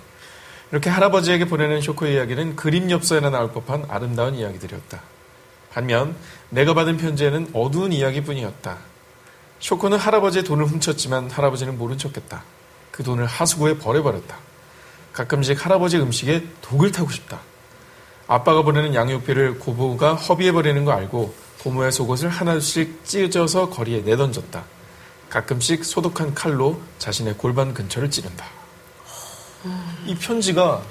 [0.71, 5.01] 이렇게 할아버지에게 보내는 쇼코의 이야기는 그림 엽서에나 나올 법한 아름다운 이야기들이었다.
[5.71, 6.15] 반면
[6.49, 8.77] 내가 받은 편지에는 어두운 이야기뿐이었다.
[9.59, 12.43] 쇼코는 할아버지의 돈을 훔쳤지만 할아버지는 모른 척했다.
[12.91, 14.37] 그 돈을 하수구에 버려버렸다.
[15.13, 17.41] 가끔씩 할아버지 음식에 독을 타고 싶다.
[18.27, 21.33] 아빠가 보내는 양육비를 고모가 허비해버리는 거 알고
[21.63, 24.63] 고모의 속옷을 하나씩 찢어서 거리에 내던졌다.
[25.29, 28.45] 가끔씩 소독한 칼로 자신의 골반 근처를 찌른다.
[30.05, 30.81] 이 편지가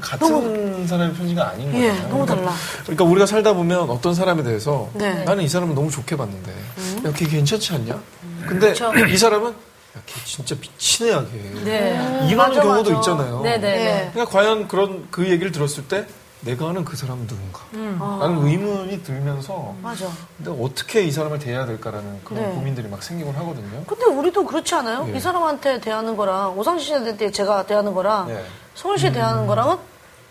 [0.00, 1.84] 같은 사람의 편지가 아닌 거예요.
[1.92, 2.54] 예, 너무 달라.
[2.82, 5.22] 그러니까 우리가 살다 보면 어떤 사람에 대해서 네.
[5.24, 6.52] 나는 이 사람을 너무 좋게 봤는데
[7.04, 8.00] 야, 걔 괜찮지 않냐?
[8.46, 8.72] 근데
[9.12, 11.60] 이 사람은 야, 걔 진짜 미친 애야, 걔.
[11.64, 11.90] 네.
[12.26, 12.94] 이러는 맞아, 경우도 맞아.
[13.00, 13.40] 있잖아요.
[13.42, 14.10] 네, 네, 네.
[14.14, 16.06] 그러니까 과연 그런 그 얘기를 들었을 때
[16.40, 17.60] 내가 아는 그 사람은 누군가?
[17.72, 20.06] 라는 의문이 들면서 맞아.
[20.36, 22.54] 근데 어떻게 이 사람을 대해야 될까라는 그런 네.
[22.54, 23.84] 고민들이 막 생기곤 하거든요.
[23.86, 25.06] 근데 우리도 그렇지 않아요?
[25.12, 25.16] 예.
[25.16, 28.44] 이 사람한테 대하는 거랑 오상진 씨한테 제가 대하는 거랑 예.
[28.74, 29.76] 성훈 씨 대하는 거랑은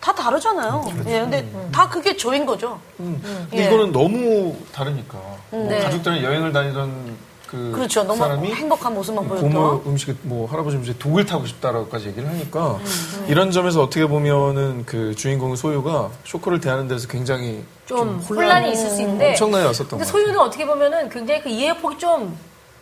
[0.00, 0.84] 다 다르잖아요.
[1.06, 2.78] 예, 근데 다 그게 저인 거죠.
[2.96, 3.66] 근데 예.
[3.66, 5.18] 이거는 너무 다르니까
[5.50, 5.80] 뭐 네.
[5.80, 7.16] 가족들은 여행을 다니던
[7.56, 8.02] 그 그렇죠.
[8.02, 9.92] 너무 사람이 행복한 모습만 고모 보였던.
[9.92, 15.14] 음식에 뭐 할아버지 음식에 독을 타고 싶다라고까지 얘기를 하니까 음, 이런 점에서 어떻게 보면은 그
[15.14, 19.30] 주인공의 소유가 쇼코를 대하는 데서 굉장히 좀 혼란이 혼란이 있을 수 있는데.
[19.30, 22.38] 엄청나게 왔었던 근데 것 소유는 어떻게 보면은 굉장히 그 이해 폭이 좀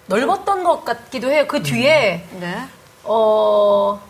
[0.07, 1.45] 넓었던 것 같기도 해요.
[1.49, 2.57] 그 뒤에, 네.
[3.05, 4.01] 어,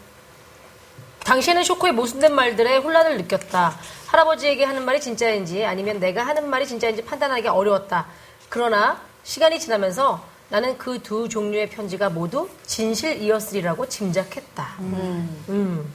[1.25, 3.77] 당시에는 쇼코의 모순된 말들에 혼란을 느꼈다.
[4.07, 8.07] 할아버지에게 하는 말이 진짜인지 아니면 내가 하는 말이 진짜인지 판단하기 어려웠다.
[8.49, 14.77] 그러나 시간이 지나면서 나는 그 두 종류의 편지가 모두 진실이었으리라고 짐작했다.
[14.81, 15.93] 음.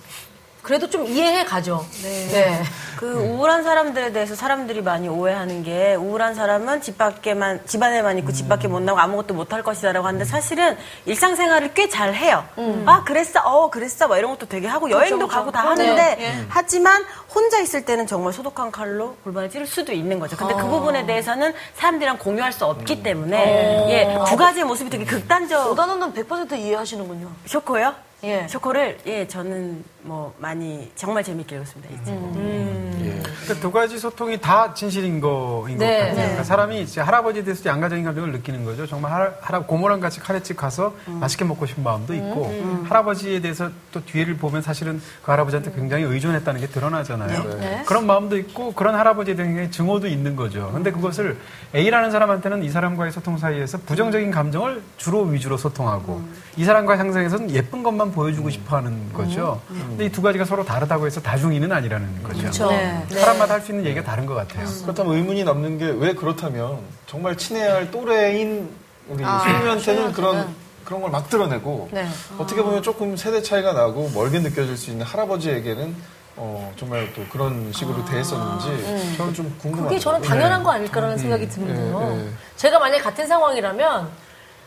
[0.69, 1.83] 그래도 좀 이해해 가죠.
[2.03, 2.61] 네.
[2.95, 8.31] 그 우울한 사람들에 대해서 사람들이 많이 오해하는 게 우울한 사람은 집 밖에만 집 안에만 있고
[8.31, 10.77] 집 밖에 못 나고 아무것도 못 할 것이다라고 하는데 사실은
[11.07, 12.45] 일상생활을 꽤 잘 해요.
[12.85, 17.03] 아 그랬어, 어 그랬어, 뭐 이런 것도 되게 하고 여행도 가고 다 하는데 하지만
[17.33, 20.37] 혼자 있을 때는 정말 소독한 칼로 골반을 찌를 수도 있는 거죠.
[20.37, 25.71] 근데 그 부분에 대해서는 사람들이랑 공유할 수 없기 때문에 예, 두 가지의 모습이 되게 극단적.
[25.71, 27.27] 오단어는 100% 이해하시는군요.
[27.47, 27.95] 쇼코요?
[28.23, 28.45] 예.
[28.49, 31.93] 쇼코를 예 저는 뭐 많이 정말 재밌게 읽었습니다.
[31.93, 32.19] 이 책.
[32.19, 35.85] 그러니까 두 가지 소통이 다 진실인 거인 네.
[35.87, 36.15] 것 같아요.
[36.15, 38.85] 그러니까 사람이 이제 할아버지에 대해서 양가적인 감정을 느끼는 거죠.
[38.85, 42.53] 정말 할- 할아, 고모랑 같이 카레집 가서 맛있게 먹고 싶은 마음도 있고
[42.89, 47.85] 할아버지에 대해서 또 뒤를 보면 사실은 그 할아버지한테 굉장히 의존했다는 게 드러나잖아요.
[47.85, 50.69] 그런 마음도 있고 그런 할아버지에 대한 증오도 있는 거죠.
[50.73, 51.37] 근데 그것을
[51.73, 56.21] A라는 사람한테는 이 사람과의 소통 사이에서 부정적인 감정을 주로 위주로 소통하고
[56.59, 59.61] 이 사람과의 상상에서는 예쁜 것만 보여주고 싶어 하는 거죠.
[59.69, 62.67] 근데 이 두 가지가 서로 다르다고 해서 다중이는 아니라는 거죠.
[62.67, 63.05] 네.
[63.11, 64.67] 사람마다 할 수 있는 얘기가 다른 것 같아요.
[64.81, 68.69] 그렇다면 의문이 남는 게 왜 그렇다면 정말 친해야 할 또래인
[69.07, 72.05] 우리 소유한테는 그런 그런 걸 막 드러내고 네.
[72.37, 75.95] 어떻게 보면 조금 세대 차이가 나고 멀게 느껴질 수 있는 할아버지에게는
[76.35, 81.47] 어, 정말 또 그런 식으로 대했었는지 저는 좀 궁금하고 그게 저는 당연한 거 아닐까라는 생각이
[81.47, 81.99] 들거든요.
[82.01, 82.29] 네, 네.
[82.57, 84.09] 제가 만약 같은 상황이라면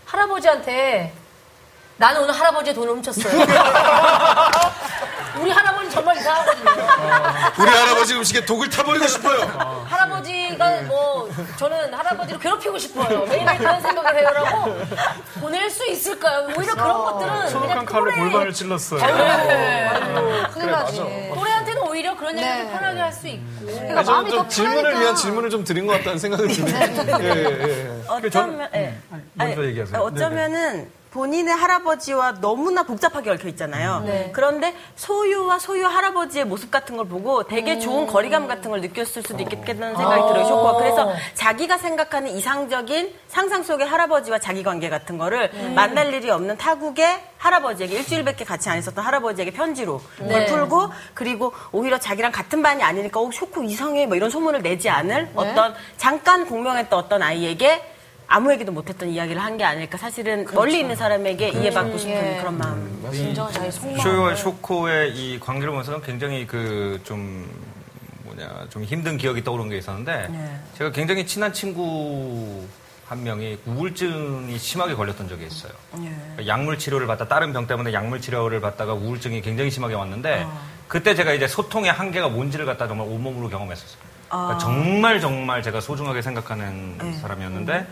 [0.06, 1.12] 할아버지한테
[2.02, 3.32] 나는 오늘 할아버지의 돈을 훔쳤어요.
[5.40, 6.70] 우리 할아버지 정말 이상하거든요.
[7.60, 9.84] 우리 할아버지 음식에 독을 타버리고 싶어요.
[9.88, 13.24] 할아버지가 뭐 저는 할아버지를 괴롭히고 싶어요.
[13.26, 14.78] 매일매일 그런 생각을 해요라고
[15.40, 16.48] 보낼 수 있을까요?
[16.58, 19.00] 오히려 그런 것들은 소독한 그냥 칼로 골반을 찔렀어요.
[20.52, 21.30] 큰일 나지.
[21.32, 22.62] 또래한테는 오히려 그런 얘기를 네.
[22.64, 23.66] 좀 편하게 할 수 있고.
[23.66, 25.00] 그러니까 저는 마음이 좀더 질문을.
[25.00, 27.20] 위한 질문을 좀 드린 것 같다는 생각이 드네요.
[27.20, 28.02] 예, 예, 예.
[28.08, 28.98] 어쩌면 예.
[29.34, 30.00] 먼저 아니, 얘기하세요.
[30.00, 34.02] 어쩌면은 본인의 할아버지와 너무나 복잡하게 얽혀 있잖아요.
[34.06, 34.30] 네.
[34.32, 39.42] 그런데 소유와 소유 할아버지의 모습 같은 걸 보고 되게 좋은 거리감 같은 걸 느꼈을 수도
[39.42, 40.44] 있겠다는 생각이 들어요.
[40.46, 40.78] 쇼코가.
[40.78, 47.20] 그래서 자기가 생각하는 이상적인 상상 속의 할아버지와 자기 관계 같은 거를 만날 일이 없는 타국의
[47.36, 50.46] 할아버지에게 일주일밖에 같이 안 있었던 할아버지에게 편지로 그걸 네.
[50.46, 55.30] 풀고 그리고 오히려 자기랑 같은 반이 아니니까 어, 쇼코 이상해 뭐 이런 소문을 내지 않을
[55.34, 57.92] 어떤 잠깐 공명했던 어떤 아이에게
[58.32, 59.98] 아무 얘기도 못했던 이야기를 한 게 아닐까.
[59.98, 62.38] 사실은 멀리 있는 사람에게 이해받고 싶은 예.
[62.38, 63.06] 그런 마음.
[63.12, 63.98] 진정한 자기 속마음.
[63.98, 67.46] 쇼와 쇼코의 이 관계를 보면서는 굉장히 그 좀
[68.24, 70.56] 뭐냐 좀 힘든 기억이 떠오른 게 있었는데 네.
[70.78, 72.64] 제가 굉장히 친한 친구
[73.06, 75.72] 한 명이 우울증이 심하게 걸렸던 적이 있어요.
[75.92, 80.46] 그러니까 약물 치료를 받다 다른 병 때문에 약물 치료를 받다가 우울증이 굉장히 심하게 왔는데
[80.88, 84.00] 그때 제가 이제 소통의 한계가 뭔지를 갖다 정말 온몸으로 경험했었어요.
[84.32, 87.86] 그러니까 정말 정말 제가 소중하게 생각하는 사람이었는데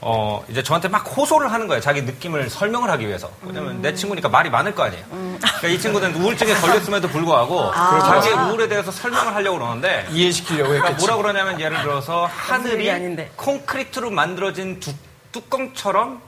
[0.00, 1.80] 어 이제 저한테 막 호소를 하는 거예요.
[1.80, 3.30] 자기 느낌을 설명을 하기 위해서.
[3.42, 5.04] 왜냐면 내 친구니까 말이 많을 거 아니에요.
[5.08, 11.06] 그러니까 이 친구는 우울증에 걸렸음에도 불구하고 자기의 우울에 대해서 설명을 하려고 그러는데 이해시키려고 그러니까 했겠지.
[11.06, 13.30] 뭐라 그러냐면 예를 들어서 하늘이 일이 아닌데.
[13.36, 14.92] 콘크리트로 만들어진 두-
[15.32, 16.20] 뚜껑처럼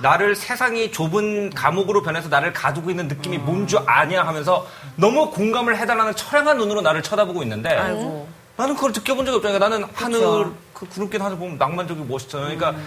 [0.00, 6.14] 나를 세상이 좁은 감옥으로 변해서 나를 가두고 있는 느낌이 뭔줄 아냐 하면서 너무 공감을 해달라는
[6.16, 8.26] 처량한 눈으로 나를 쳐다보고 있는데 아이고.
[8.56, 9.58] 나는 그걸 느껴본 적이 없잖아요.
[9.58, 12.56] 나는 하늘 그 구름빛 하늘 보면 낭만적이고 멋있잖아요.
[12.56, 12.80] 그러니까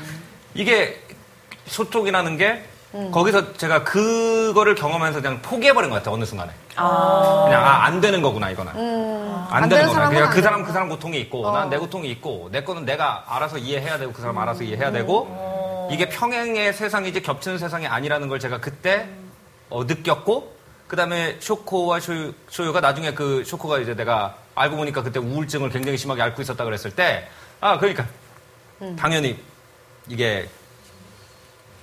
[0.54, 1.02] 이게
[1.66, 2.64] 소통이라는 게
[3.12, 6.16] 거기서 제가 그거를 경험하면서 그냥 포기해버린 것 같아요.
[6.16, 6.52] 어느 순간에.
[6.74, 8.72] 그냥 아, 안 되는 거구나 이거는.
[9.50, 10.10] 안, 안 되는 거구나.
[10.10, 13.98] 그냥 안그 사람 그 사람 고통이 있고 난내 고통이 있고 내 거는 내가 알아서 이해해야
[13.98, 19.10] 되고 그 사람 알아서 이해해야 되고 이게 평행의 세상이지 겹치는 세상이 아니라는 걸 제가 그때
[19.70, 20.56] 어, 느꼈고
[20.88, 25.98] 그 다음에 쇼코와 쇼, 쇼요가 나중에 그 쇼코가 이제 내가 알고 보니까 그때 우울증을 굉장히
[25.98, 27.28] 심하게 앓고 있었다 그랬을 때
[27.60, 28.06] 아 그러니까
[28.98, 29.38] 당연히
[30.08, 30.48] 이게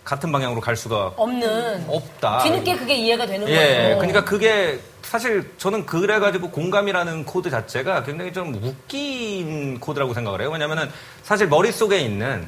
[0.05, 2.43] 같은 방향으로 갈 수가 없는 없다.
[2.43, 3.97] 뒤늦게 그게 이해가 되는 예, 거예요.
[3.97, 10.51] 그러니까 그게 사실 저는 그래가지고 공감이라는 코드 자체가 굉장히 좀 웃긴 코드라고 생각을 해요.
[10.53, 10.91] 왜냐면은
[11.23, 12.47] 사실 머릿속에 있는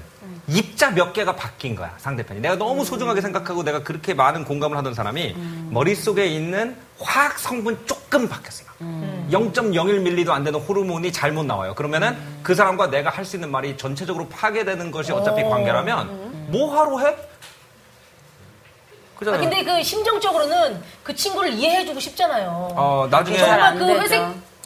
[0.48, 2.40] 입자 몇 개가 바뀐 거야, 상대편이.
[2.40, 5.34] 내가 너무 소중하게 생각하고 내가 그렇게 많은 공감을 하던 사람이
[5.70, 8.66] 머릿속에 있는 화학 성분 조금 바뀌었어요.
[9.30, 11.74] 0.01밀리도 안 되는 호르몬이 잘못 나와요.
[11.74, 17.06] 그러면은 그 사람과 내가 할 수 있는 말이 전체적으로 파괴되는 것이 어차피 관계라면 뭐하러 해?
[17.08, 17.16] 아,
[19.18, 19.40] 그잖아요.
[19.40, 22.68] 근데 그 심정적으로는 그 친구를 이해해주고 싶잖아요.
[22.76, 23.84] 어, 나중에 잘 정말 안 그.
[24.00, 24.22] 회색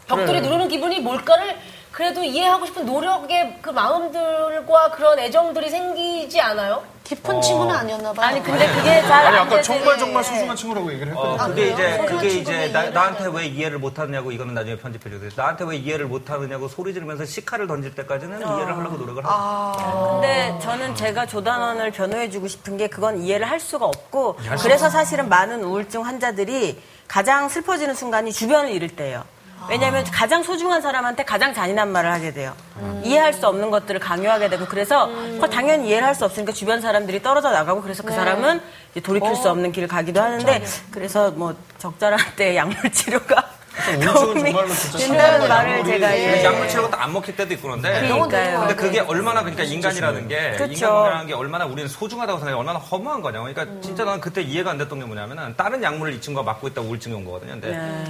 [0.09, 1.57] 벽돌이 누르는 기분이 뭘까를
[2.01, 6.83] 그래도 이해하고 싶은 노력의 그 마음들과 그런 애정들이 생기지 않아요?
[7.05, 8.29] 깊은 친구는 아니었나 봐요.
[8.29, 9.61] 아니 근데 그게 잘 아니 안 아까.
[9.61, 11.55] 정말 정말 소중한 친구라고 얘기를 어, 했거든요.
[11.55, 15.29] 그게 이제 소중한 그게 이제 나, 이해를 나한테 왜 이해를 못하느냐고 이거는 나중에 편집해 주세요.
[15.37, 20.13] 나한테 왜 이해를 못하느냐고 소리 지르면서 시카를 던질 때까지는 이해를 하려고 노력을 하고.
[20.13, 25.63] 근데 저는 제가 조단원을 변호해주고 싶은 게 그건 이해를 할 수가 없고 그래서 사실은 많은
[25.63, 29.23] 우울증 환자들이 가장 슬퍼지는 순간이 주변을 잃을 때예요.
[29.69, 32.55] 왜냐하면 가장 소중한 사람한테 가장 잔인한 말을 하게 돼요.
[33.03, 37.23] 이해할 수 없는 것들을 강요하게 되고 그래서 그걸 당연히 이해를 할 수 없으니까 주변 사람들이
[37.23, 42.19] 떨어져 나가고 그래서 그 사람은 이제 돌이킬 수 없는 길을 가기도 하는데 그래서 뭐 적절한
[42.37, 43.49] 때 약물 치료가
[43.81, 45.85] 진짜 된다는 말을.
[45.85, 46.45] 제가 그 예.
[46.45, 48.61] 약물 치료가 또안 먹힐 때도 있고 그런데 그러니까요.
[48.61, 50.65] 근데 그게 얼마나 그러니까 인간이라는 게 그쵸.
[50.87, 53.39] 인간이라는 게 얼마나 우리는 소중하다고 생각해 얼마나 허무한 거냐.
[53.39, 53.81] 그러니까 음.
[53.83, 57.15] 진짜 나는 그때 이해가 안 됐던 게 뭐냐면은 다른 약물을 이 친구가 맞고 있다고 우울증이
[57.15, 57.53] 온 거거든요.
[57.53, 58.05] 근데 네.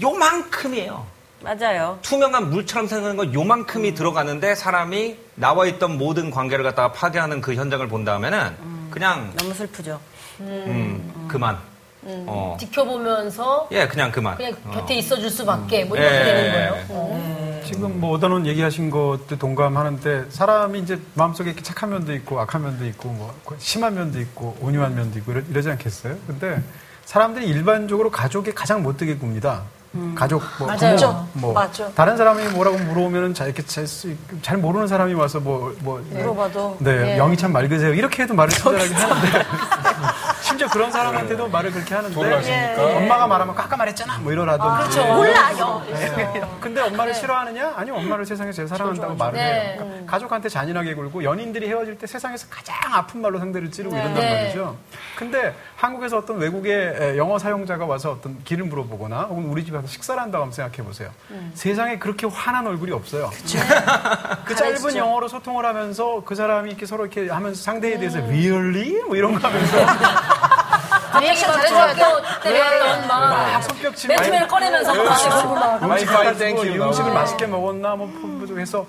[0.00, 1.06] 요만큼이에요.
[1.42, 1.98] 맞아요.
[2.02, 3.94] 투명한 물처럼 생각하는 건 요만큼이 음.
[3.94, 8.88] 들어가는데 사람이 나와 있던 모든 관계를 갖다가 파괴하는 그 현장을 본 다음에는 음.
[8.90, 10.00] 그냥 너무 슬프죠.
[10.40, 11.58] 음, 그만.
[12.04, 12.56] 어.
[12.58, 14.36] 지켜보면서 예, 그냥 그만.
[14.36, 14.70] 그냥 어.
[14.72, 16.24] 곁에 있어줄 수밖에 뭐 이렇게 예.
[16.24, 16.86] 되는 거예요.
[16.88, 17.62] 어.
[17.64, 22.84] 지금 뭐 오단원 얘기하신 것도 동감하는데 사람이 이제 마음속에 이렇게 착한 면도 있고 악한 면도
[22.86, 26.16] 있고 뭐 심한 면도 있고 온유한 면도 있고 이러, 이러지 않겠어요?
[26.26, 26.60] 근데
[27.04, 29.62] 사람들이 일반적으로 가족에 가장 못되게 굽니다.
[30.14, 30.96] 가족, 뭐, 맞아요.
[30.96, 31.90] 부모, 뭐 맞아.
[31.92, 36.78] 다른 사람이 뭐라고 물어보면은 잘 이렇게 잘, 수- 잘 모르는 사람이 와서 뭐, 뭐, 물어봐도.
[36.80, 37.16] 네, 예.
[37.16, 37.92] 영이 참 맑으세요.
[37.92, 39.28] 이렇게 해도 말을 친절하게 하는데
[40.40, 42.96] 심지어 그런 사람한테도 말을 그렇게 하는데 돌아가시니까.
[42.96, 45.82] 엄마가 말하면 깎아 말했잖아 뭐 이러라든지 몰라요.
[46.60, 47.74] 근데 엄마를 싫어하느냐?
[47.76, 49.44] 아니요, 엄마를 세상에 제일 사랑한다고 말을 네.
[49.44, 49.74] 해요.
[49.78, 54.34] 그러니까 가족한테 잔인하게 굴고 연인들이 헤어질 때 세상에서 가장 아픈 말로 상대를 찌르고 이런단 네.
[54.42, 54.76] 말이죠.
[55.16, 60.22] 근데 한국에서 어떤 외국의 영어 사용자가 와서 어떤 길을 물어보거나 혹은 우리 집에 와서 식사를
[60.22, 61.10] 한다고 한번 생각해 보세요.
[61.54, 63.32] 세상에 그렇게 환한 얼굴이 없어요.
[64.46, 69.02] 그 짧은 영어로 소통을 하면서 그 사람이 이렇게 서로 이렇게 하면서 상대에 대해서 really?
[69.02, 69.76] 뭐 이런 거 하면서
[71.18, 71.94] 리액션 잘해줘야
[72.44, 74.92] 때렸던 막막 손뼉치고 맨투맨을 꺼내면서
[75.82, 76.84] 음식 땡큐 이 나오고.
[76.84, 78.86] 음식을 맛있게 먹었나 뭐뭐 해서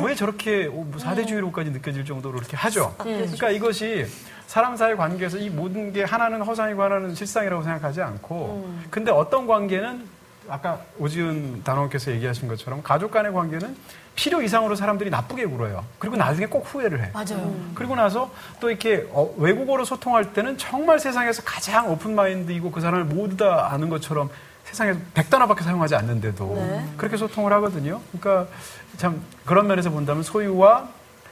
[0.00, 2.94] 왜 저렇게 뭐 사대주의로까지 느껴질 정도로 이렇게 하죠.
[2.98, 4.06] 그러니까 이것이
[4.46, 10.06] 사람 사이 관계에서 이 모든 게 하나는 허상이고 하나는 실상이라고 생각하지 않고 근데 어떤 관계는
[10.48, 13.76] 아까 오지은 단원께서 얘기하신 것처럼 가족 간의 관계는
[14.14, 15.84] 필요 이상으로 사람들이 나쁘게 굴어요.
[15.98, 17.10] 그리고 나중에 꼭 후회를 해.
[17.12, 17.54] 맞아요.
[17.74, 23.04] 그리고 나서 또 이렇게 어, 외국어로 소통할 때는 정말 세상에서 가장 오픈 마인드이고 그 사람을
[23.04, 24.30] 모두 다 아는 것처럼
[24.70, 28.00] 세상에서 백 단어밖에 사용하지 않는데도 그렇게 소통을 하거든요.
[28.12, 28.52] 그러니까
[28.96, 30.88] 참 그런 면에서 본다면 소유와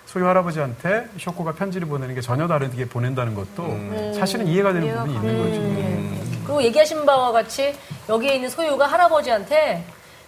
[0.06, 5.38] 소유 할아버지한테 쇼코가 편지를 보내는 게 전혀 다르게 보낸다는 것도 사실은 이해가 되는 부분이 있는
[5.38, 6.44] 거죠.
[6.44, 7.74] 그리고 얘기하신 바와 같이
[8.08, 9.84] 여기에 있는 소유가 할아버지한테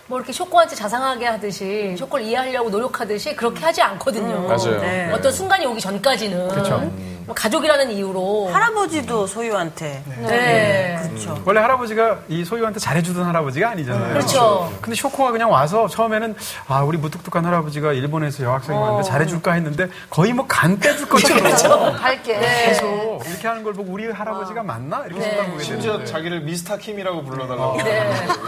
[0.08, 4.48] 뭐 이렇게 쇼코한테 자상하게 하듯이 쇼코를 이해하려고 노력하듯이 그렇게 하지 않거든요.
[4.48, 4.80] 맞아요.
[4.80, 5.12] 네.
[5.12, 6.90] 어떤 순간이 오기 전까지는 그렇죠.
[7.28, 10.02] 뭐 가족이라는 이유로 할아버지도 소유한테.
[10.26, 10.98] 네.
[11.08, 11.40] 그렇죠.
[11.44, 14.14] 원래 할아버지가 이 소유한테 잘해주던 할아버지가 아니잖아요.
[14.14, 14.72] 그렇죠.
[14.80, 16.34] 근데 쇼코가 그냥 와서 처음에는
[16.68, 22.38] 아 우리 무뚝뚝한 할아버지가 일본에서 여학생이 왔는데 잘해줄까 했는데 거의 뭐 간 빼줄 것처럼 밝게.
[22.40, 27.22] 계속 이렇게 하는 걸 보고 우리 할아버지가 맞나 이렇게 생각하게 되는데 심지어 자기를 미스터 킴이라고
[27.24, 27.78] 불러달라고.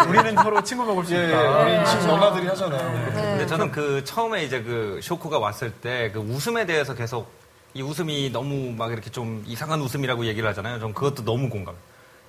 [0.08, 1.58] 우리는 서로 친구 먹을 수 예, 있다.
[1.58, 3.12] 우리 지금 너나들이 하잖아요.
[3.14, 7.30] 근데 저는 그 처음에 이제 그 쇼코가 왔을 때 그 웃음에 대해서 계속
[7.74, 10.80] 이 웃음이 너무 막 이렇게 좀 이상한 웃음이라고 얘기를 하잖아요.
[10.80, 11.74] 전 그것도 너무 공감.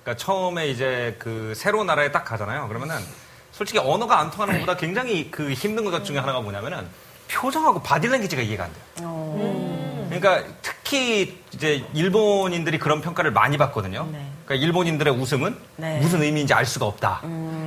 [0.02, 2.68] 그러니까 처음에 이제 그 새로운 나라에 딱 가잖아요.
[2.68, 2.96] 그러면은
[3.50, 6.86] 솔직히 언어가 안 통하는 것보다 굉장히 그 힘든 것 중에 하나가 뭐냐면은
[7.28, 8.82] 표정하고 바디랭귀지가 이해가 안 돼요.
[10.10, 14.06] 그러니까 특히 이제 일본인들이 그런 평가를 많이 받거든요.
[14.44, 15.98] 그러니까 일본인들의 웃음은 네.
[16.00, 17.22] 무슨 의미인지 알 수가 없다.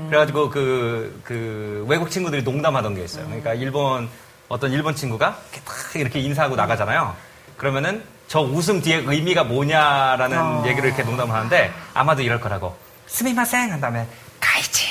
[0.10, 3.26] 그래가지고 그, 그 외국 친구들이 농담하던 게 있어요.
[3.26, 4.10] 그러니까 일본,
[4.48, 7.16] 어떤 일본 친구가 이렇게 딱 이렇게 인사하고 나가잖아요.
[7.58, 12.76] 그러면은 저 웃음 뒤에 의미가 뭐냐라는 얘기를 이렇게 농담하는데 아마도 이럴 거라고.
[13.08, 14.06] 스미마생 한 다음에
[14.40, 14.88] 가이진.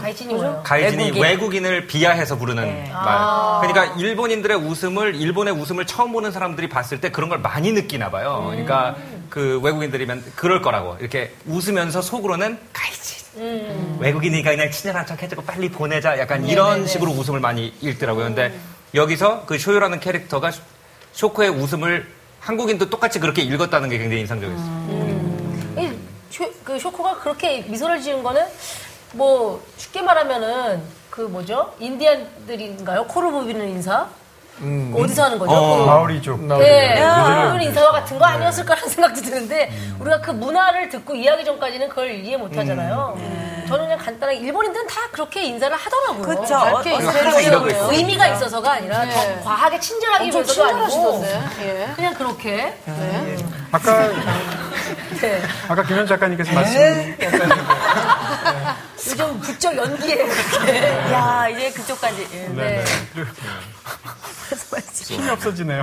[0.00, 0.62] 가이친이 뭐예요?
[0.64, 1.22] 가이진이 외국인.
[1.22, 1.66] 외국인.
[1.66, 2.90] 을 비하해서 부르는 네.
[2.90, 3.60] 말.
[3.60, 8.46] 그러니까 일본인들의 웃음을 일본의 웃음을 처음 보는 사람들이 봤을 때 그런 걸 많이 느끼나 봐요.
[8.48, 8.96] 그러니까
[9.28, 13.20] 그 외국인들이면 그럴 거라고 이렇게 웃으면서 속으로는 가이진.
[14.00, 16.18] 외국인이니까 그냥 친절한 척 해주고 빨리 보내자.
[16.18, 18.24] 약간 이런 식으로 웃음을 많이 읽더라고요.
[18.24, 18.58] 근데
[18.94, 20.62] 여기서 그 쇼요라는 캐릭터가 쇼-
[21.12, 22.06] 쇼코의 웃음을
[22.40, 24.90] 한국인도 똑같이 그렇게 읽었다는 게 굉장히 인상적이었어요.
[25.78, 25.92] 이
[26.30, 28.44] 쇼- 그 쇼코가 그렇게 미소를 지은 거는
[29.12, 31.72] 뭐 쉽게 말하면은 그 뭐죠?
[31.80, 33.04] 인디안들인가요?
[33.06, 34.08] 코를 부비는 인사?
[34.94, 35.52] 어디서 하는 거죠?
[35.52, 35.70] 어.
[35.72, 36.44] 코를 마오리족.
[36.58, 41.88] 네, 아, 그런 인사와 같은 거 아니었을까라는 생각도 드는데 우리가 그 문화를 듣고 이해하기 전까지는
[41.88, 43.18] 그걸 이해 못 하잖아요.
[43.70, 46.22] 저는 그냥 간단하게 일본인들은 다 그렇게 인사를 하더라고요.
[46.22, 46.58] 그쵸.
[46.60, 47.92] 그렇게 어, 인사를.
[47.92, 51.24] 의미가 있어서가 아니라 더 과하게 친절하기 엄청 위해서도 아니고.
[51.62, 51.88] 예.
[51.94, 52.74] 그냥 그렇게.
[53.70, 54.10] 아까
[55.20, 55.42] 네.
[55.68, 57.16] 아까 김현 작가님께서 말씀
[59.10, 60.26] 요즘 부쩍 연기해요.
[60.26, 60.88] 이렇게.
[61.12, 62.28] 야, 이제 그쪽까지.
[62.32, 62.48] 예.
[62.48, 62.84] 네.
[65.04, 65.82] 힘이 없어지네요.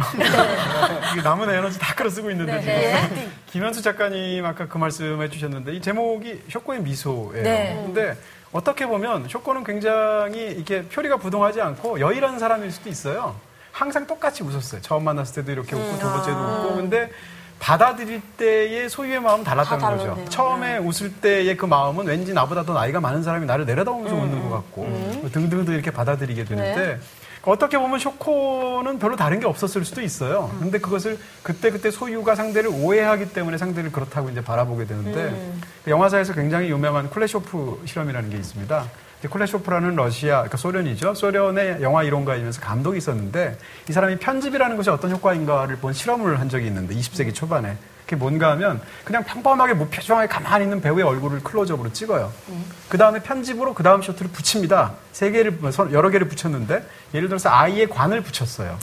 [1.11, 3.31] 이게 남은 에너지 다 끌어 쓰고 있는데 지금.
[3.51, 7.43] 김현수 작가님 아까 그 말씀해 주셨는데 이 제목이 쇼코의 미소예요.
[7.43, 7.81] 네.
[7.85, 8.15] 근데
[8.53, 13.35] 어떻게 보면 쇼코는 굉장히 이렇게 표리가 부동하지 않고 여일한 사람일 수도 있어요.
[13.71, 14.81] 항상 똑같이 웃었어요.
[14.81, 17.11] 처음 만났을 때도 이렇게 웃고 두 번째도 웃고 근데
[17.59, 20.25] 받아들일 때의 소유의 마음은 달랐다는 다 거죠.
[20.29, 24.49] 처음에 웃을 때의 그 마음은 왠지 나보다 더 나이가 많은 사람이 나를 내려다보면서 웃는 것
[24.55, 26.99] 같고 뭐 등등등 이렇게 받아들이게 되는데
[27.43, 30.53] 어떻게 보면 쇼코는 별로 다른 게 없었을 수도 있어요.
[30.59, 35.53] 근데 그것을 그때 그때 소유가 상대를 오해하기 때문에 상대를 그렇다고 이제 바라보게 되는데
[35.85, 38.85] 그 영화사에서 굉장히 유명한 쿨레쇼프 실험이라는 게 있습니다.
[39.19, 41.15] 이제 쿨레쇼프라는 러시아, 그러니까 소련이죠.
[41.15, 43.57] 소련의 영화 이론가이면서 감독이 있었는데
[43.89, 48.51] 이 사람이 편집이라는 것이 어떤 효과인가를 본 실험을 한 적이 있는데 20세기 초반에 그게 뭔가
[48.51, 52.31] 하면 그냥 평범하게 무표정하게 가만히 있는 배우의 얼굴을 클로즈업으로 찍어요.
[52.89, 54.93] 그 다음에 편집으로 그 다음 쇼트를 붙입니다.
[55.11, 58.77] 세 개를, 뭐 선- 여러 개를 붙였는데 예를 들어서 아이의 관을 붙였어요.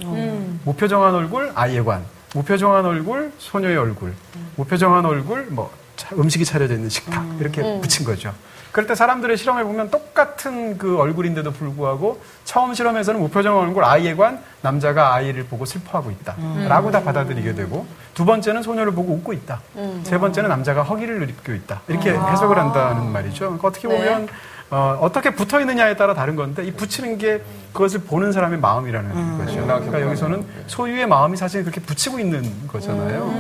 [0.65, 2.05] 무표정한 얼굴, 아이의 관.
[2.35, 4.13] 무표정한 얼굴, 소녀의 얼굴.
[4.57, 7.25] 무표정한 얼굴, 뭐 차- 음식이 차려져 있는 식탁.
[7.41, 8.35] 이렇게 붙인 거죠.
[8.75, 14.41] 그럴 때 사람들의 실험해 보면 똑같은 그 얼굴인데도 불구하고 처음 실험에서는 무표정 얼굴 아이의 관
[14.63, 19.61] 남자가 아이를 보고 슬퍼하고 있다라고 다 받아들이게 되고 두 번째는 소녀를 보고 웃고 있다.
[20.03, 21.83] 세 번째는 남자가 허기를 느끼고 있다.
[21.87, 23.45] 이렇게 해석을 한다는 말이죠.
[23.45, 24.27] 그러니까 어떻게 보면
[24.71, 29.63] 어, 어떻게 붙어 있느냐에 따라 다른 건데 이 붙이는 게 그것을 보는 사람의 마음이라는 거죠.
[29.63, 33.31] 그러니까 여기서는 소유의 마음이 사실 그렇게 붙이고 있는 거잖아요.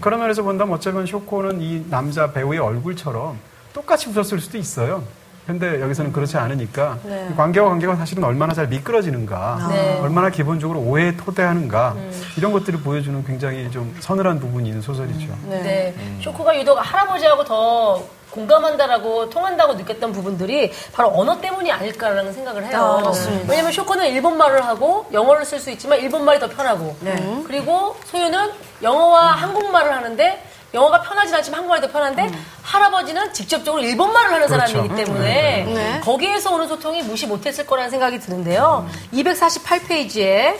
[0.00, 5.02] 그런 면에서 본다면 어쩌면 쇼코는 이 남자 배우의 얼굴처럼 똑같이 웃었을 수도 있어요.
[5.46, 9.98] 근데 여기서는 그렇지 않으니까 이 관계와 관계가 사실은 얼마나 잘 미끄러지는가, 네.
[10.00, 11.96] 얼마나 기본적으로 오해에 토대하는가
[12.36, 15.34] 이런 것들을 보여주는 굉장히 좀 서늘한 부분이 있는 소설이죠.
[15.48, 15.94] 네.
[16.22, 23.12] 쇼코가 유독 할아버지하고 더 공감한다라고 통한다고 느꼈던 부분들이 바로 언어 때문이 아닐까라는 생각을 해요.
[23.48, 26.96] 왜냐면 쇼코는 일본 말을 하고 영어를 쓸 수 있지만 일본 말이 더 편하고
[27.44, 28.50] 그리고 소유는
[28.82, 32.30] 영어와 한국말을 하는데 영어가 편하진 않지만 한국말이 더 편한데
[32.62, 36.00] 할아버지는 직접적으로 일본말을 하는 사람이기 때문에 네.
[36.02, 38.88] 거기에서 오는 소통이 무시 못했을 거라는 생각이 드는데요.
[39.12, 40.58] 248페이지에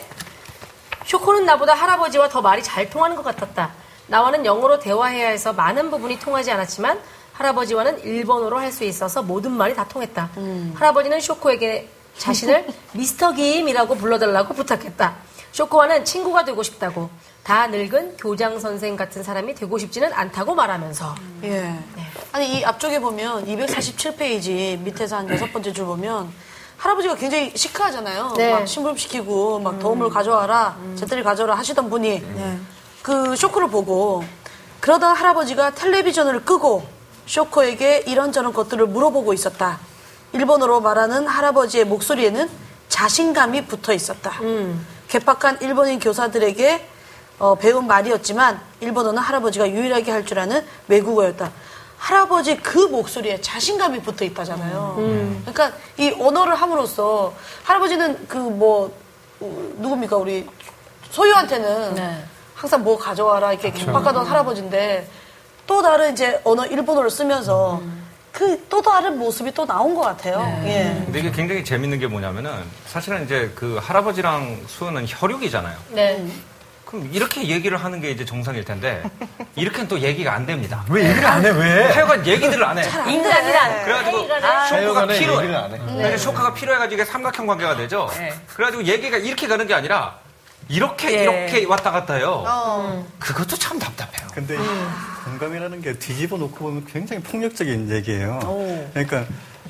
[1.07, 3.70] 쇼코는 나보다 할아버지와 더 말이 잘 통하는 것 같았다.
[4.09, 6.99] 나와는 영어로 대화해야 해서 많은 부분이 통하지 않았지만
[7.33, 10.31] 할아버지와는 일본어로 할 수 있어서 모든 말이 다 통했다.
[10.75, 15.14] 할아버지는 쇼코에게 자신을 미스터 김이라고 불러달라고 부탁했다.
[15.53, 17.11] 쇼코와는 친구가 되고 싶다고.
[17.43, 21.75] 다 늙은 교장 선생 같은 사람이 되고 싶지는 않다고 말하면서 예.
[22.33, 26.31] 아니 이 앞쪽에 보면 247페이지 밑에서 한 여섯 번째 줄 보면
[26.77, 28.35] 할아버지가 굉장히 시크하잖아요.
[28.37, 28.53] 네.
[28.53, 32.23] 막 심부름 시키고 막 도움을 가져와라, 제때를 가져와라 하시던 분이
[33.03, 34.23] 그 쇼크를 보고
[34.81, 36.87] 그러던 할아버지가 텔레비전을 끄고
[37.27, 39.81] 쇼코에게 이런저런 것들을 물어보고 있었다.
[40.33, 42.49] 일본어로 말하는 할아버지의 목소리에는
[42.89, 44.41] 자신감이 붙어 있었다.
[45.14, 46.87] 개팍한 일본인 교사들에게
[47.40, 51.51] 어, 배운 말이었지만 일본어는 할아버지가 유일하게 할 줄 아는 외국어였다.
[51.99, 54.94] 할아버지 그 목소리에 자신감이 붙어 있다잖아요.
[55.44, 58.90] 그러니까 이 언어를 함으로써 할아버지는 그 뭐
[59.79, 60.46] 누굽니까 우리
[61.11, 62.25] 소유한테는 네.
[62.55, 65.09] 항상 뭐 가져와라 이렇게 개팍하던 할아버지인데
[65.66, 67.81] 또 다른 이제 언어 일본어를 쓰면서
[68.33, 70.40] 그 또 다른 모습이 또 나온 것 같아요.
[70.64, 71.03] 예.
[71.05, 72.53] 근데 이게 굉장히 재밌는 게 뭐냐면은
[72.87, 75.77] 사실은 이제 그 할아버지랑 수호는 혈육이잖아요.
[75.90, 76.25] 네.
[76.85, 79.03] 그럼 이렇게 얘기를 하는 게 이제 정상일 텐데
[79.55, 80.85] 이렇게는 또 얘기가 안 됩니다.
[80.88, 81.51] 왜 얘기를 안 해?
[81.51, 81.85] 왜?
[81.93, 82.83] 하여간 얘기들 안 해.
[83.12, 83.85] 인간이란.
[83.85, 85.38] 그래가지고 쇼크가 하여간에 필요해.
[85.38, 85.79] 얘기를 안 해.
[85.79, 88.09] 근데 쇼크가 필요해가지고 이게 삼각형 관계가 되죠.
[88.55, 90.16] 그래가지고 얘기가 이렇게 가는 게 아니라
[90.69, 91.23] 이렇게 예.
[91.23, 92.45] 이렇게 왔다 갔다 해요.
[93.19, 94.29] 그것도 참 답답해요.
[94.35, 94.57] 근데
[95.25, 98.39] 공감이라는 게 뒤집어 놓고 보면 굉장히 폭력적인 얘기예요.
[98.93, 99.25] 그러니까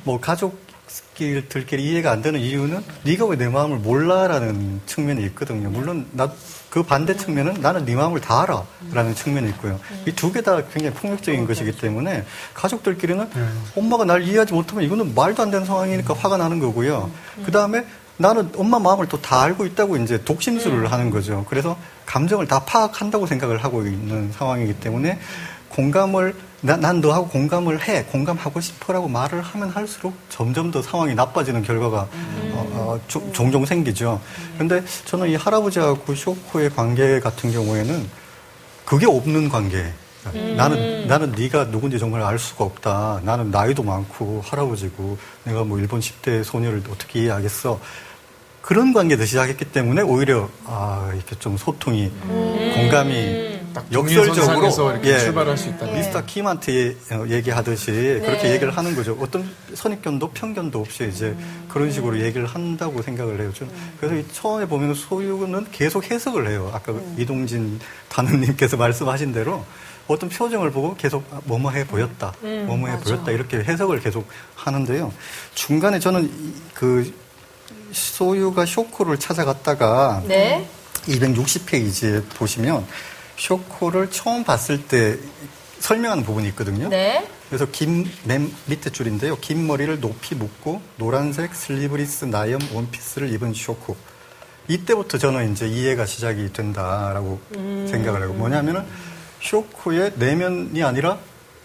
[0.05, 5.71] 뭐 가족들끼리 이해가 안 되는 이유는 네가 왜 내 마음을 몰라라는 측면이 있거든요.
[5.71, 6.33] 물론 나
[6.71, 9.81] 그 반대 측면은 나는 네 마음을 다 알아라는 측면이 있고요.
[10.07, 13.29] 이 두 개 다 굉장히 폭력적인 것이기 때문에 가족들끼리는
[13.77, 17.11] 엄마가 날 이해하지 못하면 이거는 말도 안 되는 상황이니까 화가 나는 거고요.
[17.45, 17.85] 그 다음에
[18.19, 21.45] 나는 엄마 마음을 또 다 알고 있다고 이제 독심술을 하는 거죠.
[21.49, 21.77] 그래서
[22.11, 25.19] 감정을 다 파악한다고 생각을 하고 있는 상황이기 때문에
[25.69, 31.63] 공감을 나- 난 너하고 공감을 해 공감하고 싶어라고 말을 하면 할수록 점점 더 상황이 나빠지는
[31.63, 34.21] 결과가 어, 어, 조- 종종 생기죠.
[34.55, 38.09] 그런데 저는 이 할아버지하고 쇼코의 관계 같은 경우에는
[38.85, 39.93] 그게 없는 관계.
[40.57, 43.21] 나는 나는 네가 누군지 정말 알 수가 없다.
[43.25, 47.81] 나는 나이도 많고 할아버지고 내가 뭐 일본 10대 소녀를 어떻게 이해하겠어.
[48.63, 52.11] 그런 관계에서 시작했기 때문에 오히려 아 이렇게 좀 소통이
[52.75, 53.61] 공감이
[53.93, 55.87] 역설적으로 동일선상에서 이렇게 예, 출발할 수 있다.
[55.87, 57.91] 미스터 킴한테 어, 얘기하듯이
[58.25, 59.17] 그렇게 얘기를 하는 거죠.
[59.21, 61.37] 어떤 선입견도 편견도 없이 이제
[61.69, 63.53] 그런 식으로 얘기를 한다고 생각을 해요.
[63.55, 66.71] 좀 그래서 이 처음에 보면 소유는 계속 해석을 해요.
[66.75, 69.65] 아까 이동진 단원님께서 말씀하신 대로
[70.09, 75.13] 어떤 표정을 보고 계속 아, 뭐뭐해 보였다, 뭐뭐해 보였다 이렇게 해석을 계속 하는데요.
[75.55, 77.13] 중간에 저는 이- 그
[77.93, 80.69] 소유가 쇼코를 찾아갔다가 네.
[81.07, 82.87] 260페이지에 보시면
[83.37, 85.17] 쇼코를 처음 봤을 때
[85.79, 86.89] 설명하는 부분이 있거든요.
[86.89, 87.27] 네.
[87.49, 89.37] 그래서 긴, 맨 밑에 줄인데요.
[89.41, 93.97] 긴 머리를 높이 묶고 노란색 sleeveless 나염 원피스를 입은 쇼코.
[94.69, 98.85] 이때부터 저는 이제 이해가 시작이 된다라고 생각을 하고 뭐냐면은
[99.43, 101.19] 쇼코의 내면이 아니라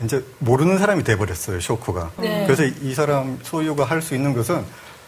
[0.04, 2.14] 이제 모르는 사람이 돼버렸어요, 쇼코가.
[2.18, 4.66] 그래서 이 사람 소유가 할 수 있는 것은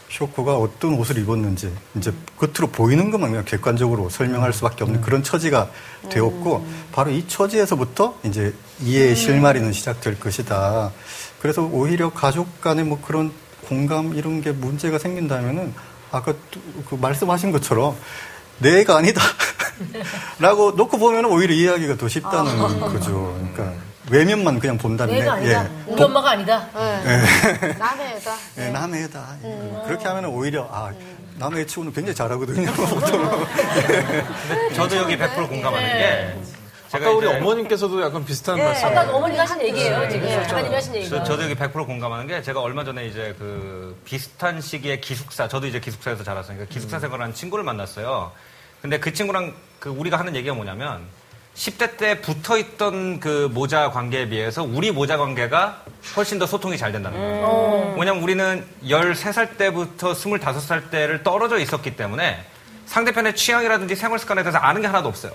[0.09, 5.69] 쇼코가 어떤 옷을 입었는지 이제 겉으로 보이는 것만 그냥 객관적으로 설명할 수밖에 없는 그런 처지가
[6.09, 10.91] 되었고 바로 이 처지에서부터 이제 이해의 실마리는 시작될 것이다.
[11.41, 13.31] 그래서 오히려 가족 간에 뭐 그런
[13.67, 15.73] 공감 이런 게 문제가 생긴다면은
[16.11, 17.95] 아까 또그 말씀하신 것처럼
[18.59, 19.21] 내가 아니다.
[20.39, 23.37] 라고 놓고 보면 오히려 이해하기가 더 쉽다는 거죠.
[23.53, 23.73] 그러니까
[24.09, 25.65] 외면만 그냥 본다면 내가 아니다.
[25.65, 25.69] 예.
[25.91, 26.67] 우리 엄마가 아니다.
[27.77, 28.35] 남의 애다.
[28.57, 29.35] 예, 남의 애다.
[29.43, 29.83] 예.
[29.85, 30.91] 그렇게 하면 오히려 아
[31.37, 32.71] 남의 애 치고는 굉장히 잘하거든요.
[32.73, 33.45] 보통.
[34.75, 36.35] 저도 여기 100% 공감하는 게
[36.89, 38.87] 제가 아까 우리 어머님께서도 약간 비슷한 말씀.
[38.87, 40.29] 아까 어머니가 하신 얘기예요, 지금.
[40.29, 41.17] 작가님이 하신 얘기가.
[41.17, 45.67] 저, 저도 여기 100% 공감하는 게 제가 얼마 전에 이제 그 비슷한 시기에 기숙사 저도
[45.67, 48.31] 이제 기숙사에서 자랐으니까 기숙사 생활하는 친구를 만났어요.
[48.81, 51.01] 근데 그 친구랑 그 우리가 하는 얘기가 뭐냐면
[51.57, 55.81] 10대 때 붙어 있던 그 모자 관계에 비해서 우리 모자 관계가
[56.15, 57.95] 훨씬 더 소통이 잘 된다는 거예요.
[57.97, 62.45] 왜냐면 우리는 13살 때부터 25살 때를 떨어져 있었기 때문에
[62.85, 65.33] 상대편의 취향이라든지 생활 습관에 대해서 아는 게 하나도 없어요.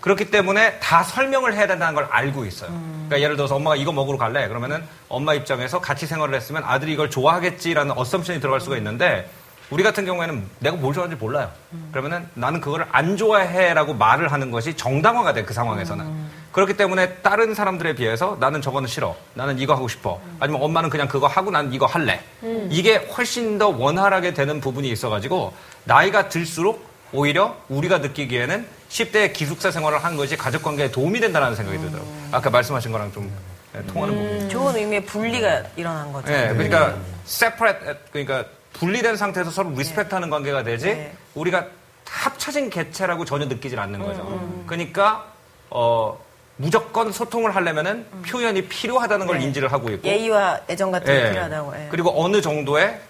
[0.00, 2.70] 그렇기 때문에 다 설명을 해야 된다는 걸 알고 있어요.
[2.70, 4.46] 그러니까 예를 들어서 엄마가 이거 먹으러 갈래?
[4.46, 9.28] 그러면은 엄마 입장에서 같이 생활을 했으면 아들이 이걸 좋아하겠지라는 어썸션이 들어갈 수가 있는데
[9.70, 11.50] 우리 같은 경우에는 내가 뭘 좋아하는지 몰라요.
[11.92, 16.38] 그러면은 나는 그거를 안 좋아해라고 말을 하는 것이 정당화가 돼 그 상황에서는.
[16.52, 19.14] 그렇기 때문에 다른 사람들에 비해서 나는 저거는 싫어.
[19.34, 20.20] 나는 이거 하고 싶어.
[20.40, 22.20] 아니면 엄마는 그냥 그거 하고 난 이거 할래.
[22.70, 25.52] 이게 훨씬 더 원활하게 되는 부분이 있어가지고
[25.84, 31.78] 나이가 들수록 오히려 우리가 느끼기에는 10대 기숙사 생활을 한 것이 가족 관계에 도움이 된다는 생각이
[31.78, 32.12] 들더라고요.
[32.32, 33.30] 아까 말씀하신 거랑 좀
[33.72, 34.48] 네, 통하는 부분이.
[34.48, 36.30] 좋은 의미의 분리가 일어난 거죠.
[36.32, 36.94] 네, 그러니까
[37.26, 38.44] separate 그러니까
[38.78, 41.12] 분리된 상태에서 서로 리스펙트하는 관계가 되지 네.
[41.34, 41.66] 우리가
[42.06, 44.64] 합쳐진 개체라고 전혀 느끼질 않는 거죠.
[44.66, 45.26] 그러니까
[45.70, 46.18] 어
[46.56, 49.44] 무조건 소통을 하려면은 표현이 필요하다는 걸 네.
[49.44, 51.30] 인지를 하고 있고 예의와 애정 같은 게 예.
[51.30, 51.74] 필요하다고.
[51.76, 51.88] 예.
[51.90, 53.00] 그리고 어느 정도의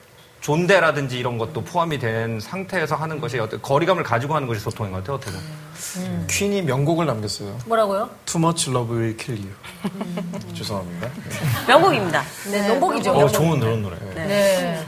[0.40, 4.98] 존대라든지 이런 것도 포함이 된 상태에서 하는 것이 어떤 거리감을 가지고 하는 것이 소통인 것
[4.98, 5.16] 같아요.
[5.16, 6.26] 어떻게 보면.
[6.28, 7.58] 퀸이 명곡을 남겼어요.
[7.66, 8.10] 뭐라고요?
[8.26, 10.54] Too much love will kill you.
[10.54, 11.10] 죄송합니다.
[11.66, 12.22] 명곡입니다.
[12.50, 13.12] 네, 명곡이죠.
[13.12, 13.96] 어, 좋은 그런 노래.
[14.14, 14.84] 네.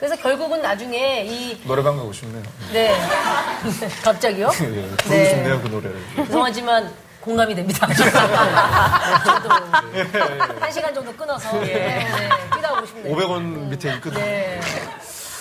[0.00, 2.42] 그래서 결국은 나중에 이, 노래방 가고 싶네요.
[2.72, 2.96] 네.
[4.02, 4.50] 갑자기요?
[4.54, 5.28] 예, 부르고 네.
[5.28, 6.00] 싶네요, 그 노래를.
[6.16, 6.90] 죄송하지만
[7.20, 7.86] 공감이 됩니다.
[9.22, 9.50] 저도
[10.58, 12.08] 한 시간 정도 끊어서 네,
[12.54, 13.14] 뛰다 오고 싶네요.
[13.14, 14.18] 500원 밑에 있거든.
[14.22, 14.58] 네.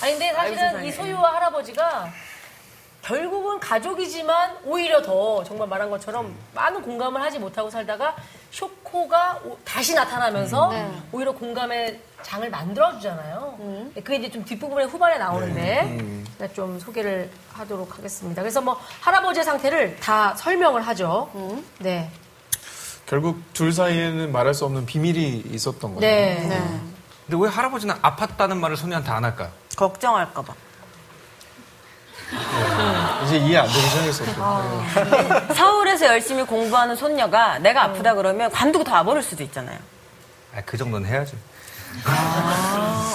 [0.02, 2.12] 아니 근데 사실은 이 소유와 할아버지가
[3.02, 8.16] 결국은 가족이지만 오히려 더 정말 말한 것처럼 많은 공감을 하지 못하고 살다가
[8.52, 10.72] 쇼코가 오- 다시 나타나면서
[11.12, 13.92] 오히려 공감의 장을 만들어주잖아요.
[13.96, 18.42] 네, 그게 이제 좀 뒷부분에 후반에 나오는데 제가 좀 소개를 하도록 하겠습니다.
[18.42, 21.30] 그래서 뭐 할아버지의 상태를 다 설명을 하죠.
[21.80, 22.10] 네.
[23.06, 26.00] 결국 둘 사이에는 말할 수 없는 비밀이 있었던 거죠.
[26.06, 26.48] 네.
[27.28, 29.50] 근데 왜 할아버지는 아팠다는 말을 소녀한테 안 할까요?
[29.78, 30.54] 걱정할까봐.
[33.26, 35.54] 이제 이해 안 되기 시작했었죠.
[35.56, 39.78] 서울에서 열심히 공부하는 손녀가 내가 아프다 그러면 관두고 다 와버릴 수도 있잖아요.
[40.56, 41.36] 아, 그 정도는 해야죠.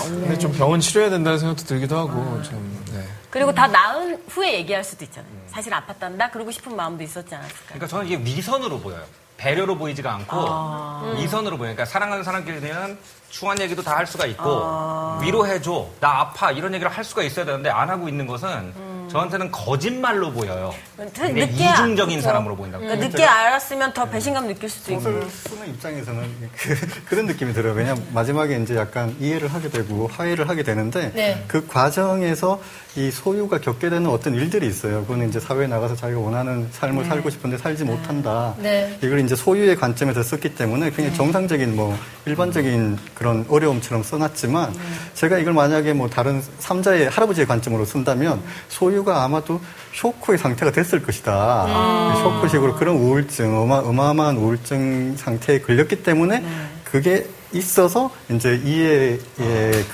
[0.04, 3.04] 근데 좀 병원 치료해야 된다는 생각도 들기도 하고, 좀, 네.
[3.30, 5.30] 그리고 다 나은 후에 얘기할 수도 있잖아요.
[5.48, 7.64] 사실 아팠단다 그러고 싶은 마음도 있었지 않았을까요?
[7.66, 9.02] 그러니까 저는 이게 위선으로 보여요.
[9.36, 11.74] 배려로 보이지가 않고 위선으로 보여요.
[11.74, 12.98] 그러니까 사랑하는 사람끼리는
[13.30, 17.68] 추한 얘기도 다 할 수가 있고 위로해줘, 나 아파 이런 얘기를 할 수가 있어야 되는데
[17.70, 18.72] 안 하고 있는 것은
[19.10, 20.72] 저한테는 거짓말로 보여요.
[20.96, 22.26] 굉장히 늦게 아- 이중적인 그쵸.
[22.28, 22.84] 사람으로 보인다고.
[22.84, 25.02] 그러니까 늦게 알았으면 더 배신감 느낄 수도 있고.
[25.02, 26.22] 소설 쓰는 입장에서는
[27.06, 27.74] 그, 런 느낌이 들어요.
[27.74, 31.44] 왜냐면 마지막에 이제 약간 이해를 하게 되고 화해를 하게 되는데 네.
[31.48, 32.60] 그 과정에서
[32.96, 35.02] 이 소유가 겪게 되는 어떤 일들이 있어요.
[35.02, 38.54] 그거는 이제 사회에 나가서 자기가 원하는 삶을 살고 싶은데 살지 못한다.
[38.58, 38.96] 네.
[39.02, 44.72] 이걸 이제 소유의 관점에서 썼기 때문에 그냥 정상적인 뭐 일반적인 그런 어려움처럼 써놨지만
[45.14, 49.60] 제가 이걸 만약에 뭐 다른 삼자의 할아버지의 관점으로 쓴다면 소유 소유가 아마도
[49.92, 52.14] 쇼크의 상태가 됐을 것이다.
[52.22, 56.44] 쇼크식으로 그런 우울증, 어마, 어마어마한 우울증 상태에 걸렸기 때문에
[56.84, 59.18] 그게 있어서 이제 이에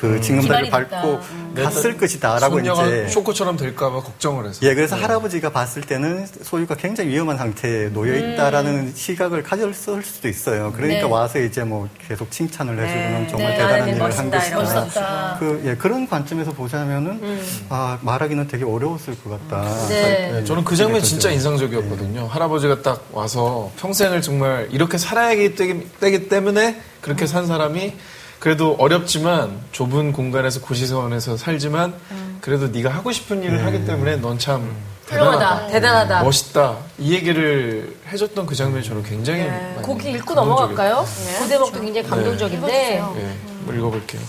[0.01, 1.03] 그 징검다리를 기반이 됐다.
[1.03, 1.21] 밟고
[1.63, 4.61] 갔을 것이다라고 이제 쇼크처럼 될까봐 걱정을 해서.
[4.63, 10.73] 예, 그래서 할아버지가 봤을 때는 소유가 굉장히 위험한 상태에 놓여 있다라는 시각을 가졌을 수도 있어요.
[10.75, 11.13] 그러니까 네.
[11.13, 13.57] 와서 이제 뭐 계속 칭찬을 해주고는 정말 네.
[13.57, 14.47] 대단한 아, 네, 일을 한 멋있다, 것이다.
[14.61, 15.37] 이런 멋있다.
[15.39, 17.21] 그, 예, 그런 관점에서 보자면은,
[17.69, 19.87] 아, 말하기는 되게 어려웠을 것 같다.
[19.89, 20.39] 네.
[20.39, 21.31] 예, 저는 그 장면이 그게 진짜.
[21.31, 22.27] 인상적이었거든요.
[22.27, 27.95] 할아버지가 딱 와서 평생을 정말 이렇게 살아야기 때기- 때기 때문에 그렇게 산 사람이
[28.39, 31.95] 그래도 어렵지만 좁은 공간에서 고시원에서 살지만
[32.41, 34.75] 그래도 네가 하고 싶은 일을 하기 때문에 넌참
[35.07, 35.39] 훌륭하다.
[35.39, 35.67] 대단하다.
[35.73, 36.23] 대단하다.
[36.23, 36.79] 멋있다.
[36.99, 40.35] 이 얘기를 해줬던 그 장면이 저는 굉장히 많이 곡기 읽고.
[40.35, 41.05] 넘어갈까요?
[41.39, 42.95] 그 대목도 굉장히 감동적인데.
[42.97, 44.23] 예, 한번 읽어볼게요.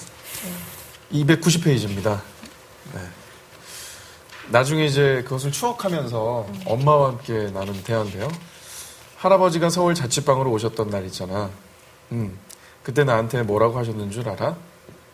[1.14, 2.20] 290페이지입니다.
[2.94, 3.02] 네.
[4.50, 8.28] 나중에 이제 그것을 추억하면서 엄마와 함께 나눈 대화인데요.
[9.18, 11.50] 할아버지가 서울 자취방으로 오셨던 날 있잖아.
[12.12, 12.38] 음,
[12.84, 14.56] 그때 나한테 뭐라고 하셨는 줄 알아?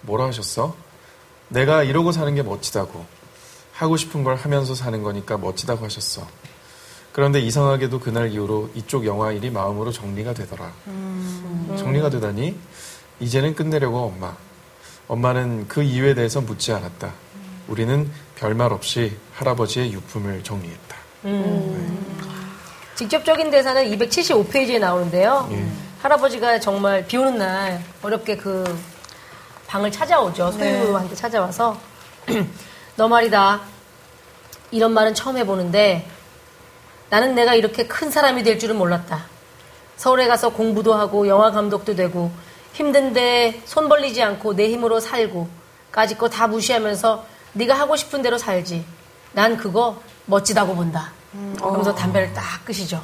[0.01, 0.76] 뭐라 하셨어?
[1.49, 3.05] 내가 이러고 사는 게 멋지다고.
[3.74, 6.28] 하고 싶은 걸 하면서 사는 거니까 멋지다고 하셨어.
[7.11, 10.72] 그런데 이상하게도 그날 이후로 이쪽 영화 일이 마음으로 정리가 되더라.
[11.78, 12.57] 정리가 되다니
[13.20, 14.36] 이제는 끝내려고 엄마.
[15.07, 17.13] 엄마는 그 이유에 대해서 묻지 않았다.
[17.68, 20.97] 우리는 별말 없이 할아버지의 유품을 정리했다.
[22.95, 25.47] 직접적인 대사는 275페이지에 나오는데요.
[25.51, 25.86] 예.
[26.02, 28.64] 할아버지가 정말 비 오는 날 어렵게 그
[29.68, 30.52] 방을 찾아오죠.
[30.52, 31.78] 소유한테 찾아와서
[32.95, 33.62] 너 말이다.
[34.72, 36.08] 이런 말은 처음 해보는데
[37.10, 39.26] 나는 내가 이렇게 큰 사람이 될 줄은 몰랐다.
[39.95, 42.32] 서울에 가서 공부도 하고 영화 감독도 되고
[42.74, 45.50] 힘든데 손 벌리지 않고 내 힘으로 살고
[45.91, 48.86] 까짓 거 다 무시하면서 네가 하고 싶은 대로 살지.
[49.34, 51.12] 난 그거 멋지다고 본다.
[51.58, 53.04] 그러면서 담배를 딱 끄시죠.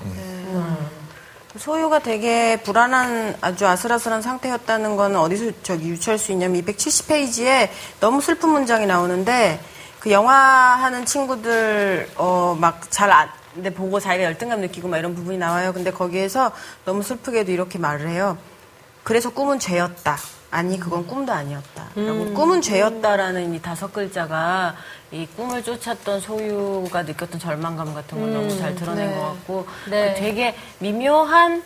[1.58, 8.49] 소유가 되게 불안한 아주 아슬아슬한 상태였다는 건 어디서 저기 유추할 수 있냐면 270페이지에 너무 슬픈
[8.49, 9.60] 문장이 나오는데
[9.99, 15.38] 그 영화 하는 친구들 어 막잘 안, 근데 보고 자기가 열등감 느끼고 막 이런 부분이
[15.38, 15.74] 나와요.
[15.74, 16.51] 근데 거기에서
[16.86, 18.38] 너무 슬프게도 이렇게 말을 해요.
[19.04, 20.18] 그래서 꿈은 죄였다.
[20.54, 21.88] 아니 그건 꿈도 아니었다.
[21.95, 24.76] 라고 꿈은 죄였다라는 이 다섯 글자가
[25.12, 30.14] 이 꿈을 쫓았던 소유가 느꼈던 절망감 같은 걸 너무 잘 드러낸 것 같고 네.
[30.14, 31.64] 그 되게 미묘한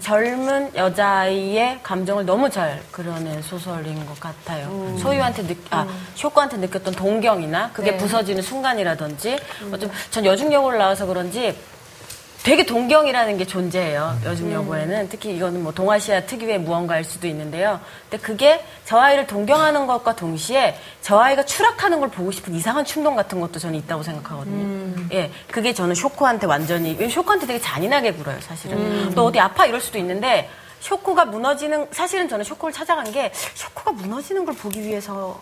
[0.00, 4.96] 젊은 여자아이의 감정을 너무 잘 그려낸 소설인 것 같아요.
[4.98, 7.96] 소유한테 느, 아, 쇼코한테 느꼈던 동경이나 그게 네.
[7.98, 9.38] 부서지는 순간이라든지
[9.70, 11.54] 어좀 전 여중여고를 나와서 그런지
[12.46, 14.20] 되게 동경이라는 게 존재해요.
[14.24, 17.80] 여중 여고에는 특히 이거는 뭐 동아시아 특유의 무언가일 수도 있는데요.
[18.08, 23.16] 근데 그게 저 아이를 동경하는 것과 동시에 저 아이가 추락하는 걸 보고 싶은 이상한 충동
[23.16, 25.08] 같은 것도 저는 있다고 생각하거든요.
[25.12, 29.12] 예, 그게 저는 쇼코한테 완전히 쇼코한테 되게 잔인하게 굴어요, 사실은.
[29.16, 34.44] 너 어디 아파 이럴 수도 있는데 쇼코가 무너지는 사실은 저는 쇼코를 찾아간 게 쇼코가 무너지는
[34.44, 35.40] 걸 보기 위해서.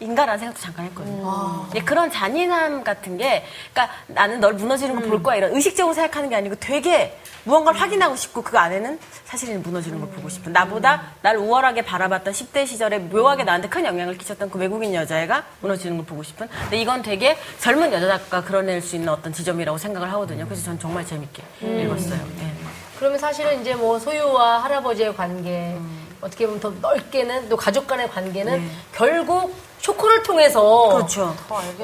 [0.00, 1.66] 인가라는 생각도 잠깐 했거든요.
[1.74, 6.28] 예, 그런 잔인함 같은 게, 그러니까 나는 널 무너지는 걸 볼 거야 이런 의식적으로 생각하는
[6.28, 11.36] 게 아니고 되게 무언가를 확인하고 싶고 그 안에는 사실은 무너지는 걸 보고 싶은 나보다 날
[11.36, 16.22] 우월하게 바라봤던 10대 시절에 묘하게 나한테 큰 영향을 끼쳤던 그 외국인 여자애가 무너지는 걸 보고
[16.24, 20.44] 싶은 근데 이건 되게 젊은 여자 작가가 그려낼 수 있는 어떤 지점이라고 생각을 하거든요.
[20.44, 22.20] 그래서 전 정말 재밌게 읽었어요.
[22.38, 22.52] 네.
[22.98, 25.76] 그러면 사실은 이제 뭐 소유와 할아버지의 관계,
[26.20, 31.34] 어떻게 보면 더 넓게는 또 가족 간의 관계는 결국 쇼크를 통해서 그렇죠.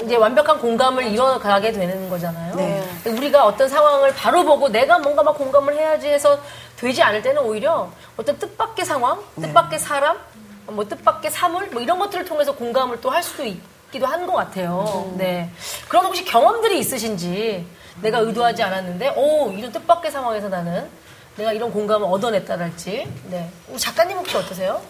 [0.05, 2.55] 이제 완벽한 공감을 이뤄가게 되는 거잖아요.
[2.57, 2.83] 네.
[3.07, 6.39] 우리가 어떤 상황을 바로 보고 내가 뭔가 막 공감을 해야지 해서
[6.77, 10.19] 되지 않을 때는 오히려 어떤 뜻밖의 상황, 뜻밖의 사람,
[10.67, 15.13] 뭐 뜻밖의 사물, 뭐 이런 것들을 통해서 공감을 또 할 수도 있기도 한 것 같아요.
[15.17, 15.51] 네.
[15.89, 17.65] 그럼 혹시 경험들이 있으신지
[18.01, 20.89] 내가 의도하지 않았는데, 오, 이런 뜻밖의 상황에서 나는
[21.37, 23.13] 내가 이런 공감을 얻어냈다랄지.
[23.31, 23.51] 네.
[23.69, 24.81] 우리 작가님 혹시 어떠세요?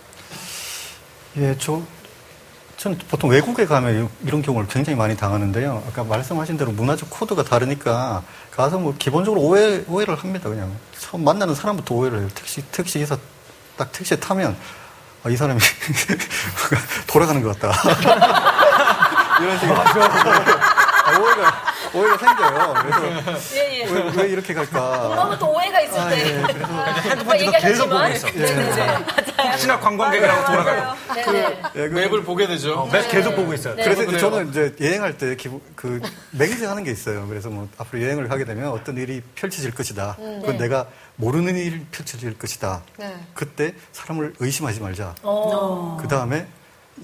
[1.37, 1.81] 예, 저,
[2.77, 5.85] 전 보통 외국에 가면 이런 경우를 굉장히 많이 당하는데요.
[5.89, 10.49] 아까 말씀하신 대로 문화적 코드가 다르니까 가서 뭐 기본적으로 오해, 오해를 합니다.
[10.49, 12.29] 그냥 처음 만나는 사람부터 오해를 해요.
[12.35, 13.17] 택시, 택시기사
[13.77, 14.57] 딱 택시에 타면
[15.25, 15.61] 아, 이 사람이
[17.07, 17.73] 돌아가는 것 같다.
[19.41, 19.77] 이런 식으로.
[19.79, 22.75] 아, 오해가, 오해가 생겨요.
[22.83, 23.85] 그래서 예, 예.
[23.91, 25.09] 왜, 왜 이렇게 갈까.
[25.09, 26.19] 공감은 또 오해가 있을 아, 때.
[26.39, 27.89] 예, 그래서 아까 핸드폰 계속.
[27.89, 28.27] 보고 있어.
[28.31, 28.97] 네네네.
[29.51, 30.97] 혹시나 관광객이라고 돌아가요.
[31.15, 31.59] 네네.
[31.77, 32.89] 예, 그- 맵을 보게 되죠.
[32.93, 33.75] 매 계속 보고 있어요.
[33.75, 33.85] 네.
[33.85, 34.19] 그래서 이제.
[34.19, 37.27] 저는 이제 여행할 때 기부, 그 매니저 하는 게 있어요.
[37.29, 40.17] 그래서 뭐 앞으로 여행을 하게 되면 어떤 일이 펼쳐질 것이다.
[40.17, 40.87] 그건 내가
[41.17, 42.83] 모르는 일이 펼쳐질 것이다.
[42.97, 43.15] 네.
[43.35, 45.15] 그때 사람을 의심하지 말자.
[45.23, 45.99] 어.
[46.01, 46.47] 그 다음에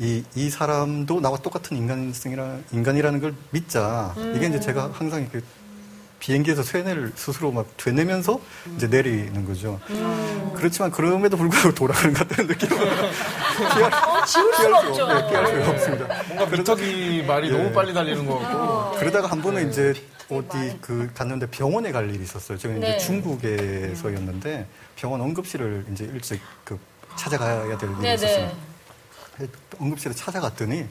[0.00, 4.14] 이, 이 사람도 나와 똑같은 인간성이라, 인간이라는 걸 믿자.
[4.34, 5.40] 이게 이제 제가 항상 이렇게
[6.20, 8.40] 비행기에서 쇠뇌를 스스로 막 되내면서
[8.76, 9.80] 이제 내리는 거죠.
[10.54, 15.06] 그렇지만 그럼에도 불구하고 돌아가는 것 같다는 느낌을 피할, 어, 지울 수가 없죠.
[15.06, 16.22] 네, 피할 수가 없습니다.
[16.28, 17.52] 뭔가 미터기 말이 예.
[17.52, 18.98] 너무 빨리 달리는 것 같고.
[18.98, 19.94] 그러다가 한 번은 이제
[20.28, 22.58] 어디 그 갔는데 병원에 갈 일이 있었어요.
[22.58, 22.96] 제가 네.
[22.96, 26.78] 이제 중국에서였는데 병원 응급실을 이제 일찍 그
[27.16, 28.50] 찾아가야 될 일이 네, 있었어요.
[29.80, 30.86] 응급실에 찾아갔더니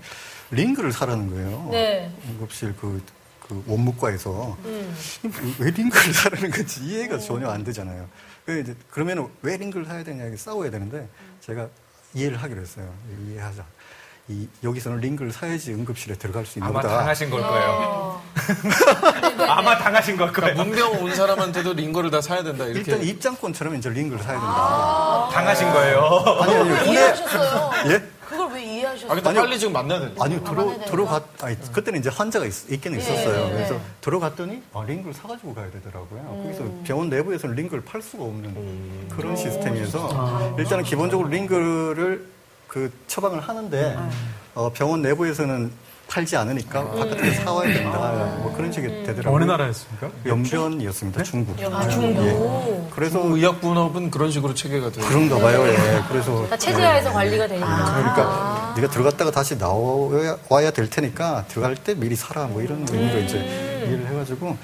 [0.52, 1.68] 링크를 사라는 거예요.
[1.72, 2.12] 네.
[2.30, 3.02] 응급실 그,
[3.48, 4.96] 그 원무과에서 음.
[5.60, 8.08] 왜 링크를 사라는 건지 이해가 전혀 안 되잖아요.
[8.46, 11.08] 그 이제 그러면 왜 링크를 사야 되냐 이게 싸워야 되는데
[11.42, 11.68] 제가
[12.14, 12.94] 이해를 하기로 했어요.
[13.28, 13.66] 이해하자.
[14.30, 16.98] 이 여기서는 링크를 사야지 응급실에 들어갈 수 있나 아마 보다.
[16.98, 17.48] 당하신 걸 어.
[17.50, 18.22] 거예요.
[19.48, 20.54] 아마 당하신 걸 거예요.
[20.56, 22.66] 그러니까 문병 온 사람한테도 링거를 다 사야 된다.
[22.66, 22.92] 이렇게.
[22.92, 25.30] 일단 입장권처럼 이제 링크를 사야 된다.
[25.32, 26.02] 당하신 거예요.
[26.42, 27.72] 아니 아니 군에 이해하셨어요?
[27.92, 28.17] 예?
[29.06, 29.42] 아, 근데 아니요.
[29.42, 30.24] 빨리 지금 만나야 된다.
[30.24, 33.48] 아니 들어 들어갔 아니 그때는 이제 환자가 있, 있긴 있었어요.
[33.48, 33.80] 예, 그래서 예.
[34.02, 36.24] 들어갔더니 아, 링크를 사가지고 가야 되더라고요.
[36.44, 42.28] 거기서 병원 내부에서는 링크를 팔 수가 없는 그런 시스템이어서 일단은 기본적으로 링크를
[42.68, 43.98] 그 처방을 하는데
[44.56, 45.72] 어, 병원 내부에서는
[46.08, 47.98] 팔지 않으니까 바깥에 서 사와야 된다.
[48.42, 49.36] 뭐 그런 식이 되더라고요.
[49.36, 50.10] 어느 나라였습니까?
[50.26, 51.24] 연변이었습니다.
[51.24, 51.56] 중국.
[51.74, 52.24] 아, 중국.
[52.24, 52.88] 예.
[52.92, 55.06] 그래서 의학 분업은 그런 식으로 체계가 돼요.
[55.08, 55.68] 그런가 봐요.
[55.68, 56.04] 예.
[56.10, 57.68] 그래서 다 체제하에서 관리가 되니까.
[57.68, 63.20] 그러니까 네가 들어갔다가 다시 나와야 와야 될 테니까 들어갈 때 미리 사라 뭐 이런 의미로
[63.20, 63.38] 이제
[63.86, 64.58] 이해를 해가지고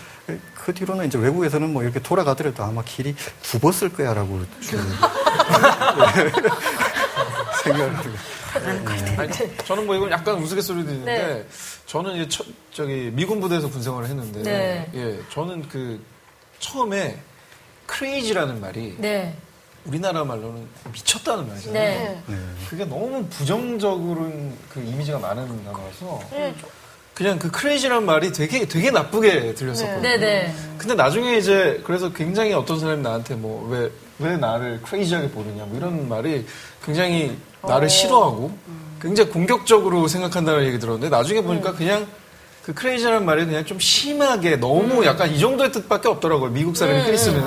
[0.56, 3.14] 그 뒤로는 이제 외국에서는 뭐 이렇게 돌아가더라도 아마 길이
[3.52, 4.80] 굽었을 거야라고 좀
[7.64, 7.94] 생각을
[9.18, 9.32] 아니,
[9.66, 11.46] 저는 뭐 이건 약간 우스갯소리도 있는데 네.
[11.86, 14.90] 저는 이제 처- 저기 미군 부대에서 군 생활을 했는데 네.
[14.94, 16.02] 예 저는 그
[16.60, 17.18] 처음에
[17.86, 19.36] 크레이지라는 말이 네.
[19.86, 21.74] 우리나라 말로는 미쳤다는 말이잖아요.
[21.74, 22.22] 네.
[22.28, 22.36] 네.
[22.70, 24.32] 그게 너무 부정적으로
[24.74, 26.54] 그 이미지가 많은 단어라서 네.
[27.14, 30.02] 그냥 그 크레이지라는 말이 되게 되게 나쁘게 들렸었거든요.
[30.78, 33.90] 근데 나중에 이제 그래서 굉장히 어떤 사람이 나한테 뭐 왜
[34.20, 36.46] 왜 나를 크레이지하게 보느냐 뭐 이런 말이
[36.86, 37.36] 굉장히
[37.68, 38.52] 나를 싫어하고
[39.02, 42.06] 굉장히 공격적으로 생각한다는 얘기 들었는데 나중에 보니까 그냥
[42.66, 46.50] 그 크레이지라는 말이 그냥 좀 심하게 너무 약간 이 정도의 뜻밖에 없더라고요.
[46.52, 47.42] 미국 사람이 흔히 쓰는.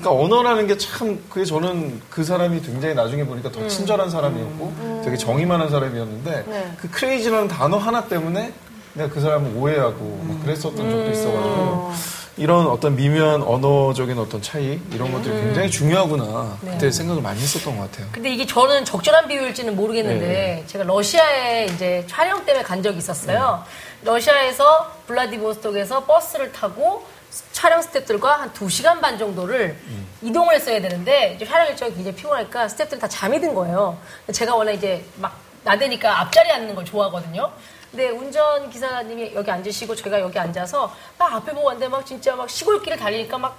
[0.00, 5.16] 그러니까 언어라는 게 참 그게 저는 그 사람이 굉장히 나중에 보니까 더 친절한 사람이었고 되게
[5.16, 8.52] 정이 많은 사람이었는데 그 크레이지라는 단어 하나 때문에
[8.94, 11.92] 내가 그 사람을 오해하고 막 그랬었던 적도 있어가지고
[12.36, 17.90] 이런 어떤 미묘한 언어적인 어떤 차이 이런 것들이 굉장히 중요하구나 그때 생각을 많이 했었던 것
[17.90, 18.08] 같아요.
[18.12, 20.64] 근데 이게 저는 적절한 비유일지는 모르겠는데 네.
[20.66, 23.64] 제가 러시아에 이제 촬영 때문에 간 적이 있었어요.
[24.02, 27.04] 러시아에서 블라디보스톡에서 버스를 타고
[27.52, 29.76] 촬영 스태프들과 한 2시간 반 정도를
[30.22, 33.98] 이동을 했어야 되는데 이제 촬영 일정이 굉장히 피곤하니까 스태프들이 다 잠이 든 거예요.
[34.32, 37.50] 제가 원래 이제 막 나대니까 앞자리에 앉는 걸 좋아하거든요.
[37.90, 42.48] 근데 운전 기사님이 여기 앉으시고 제가 여기 앉아서 막 앞에 보고 왔는데 막 진짜 막
[42.48, 43.56] 시골길을 달리니까 막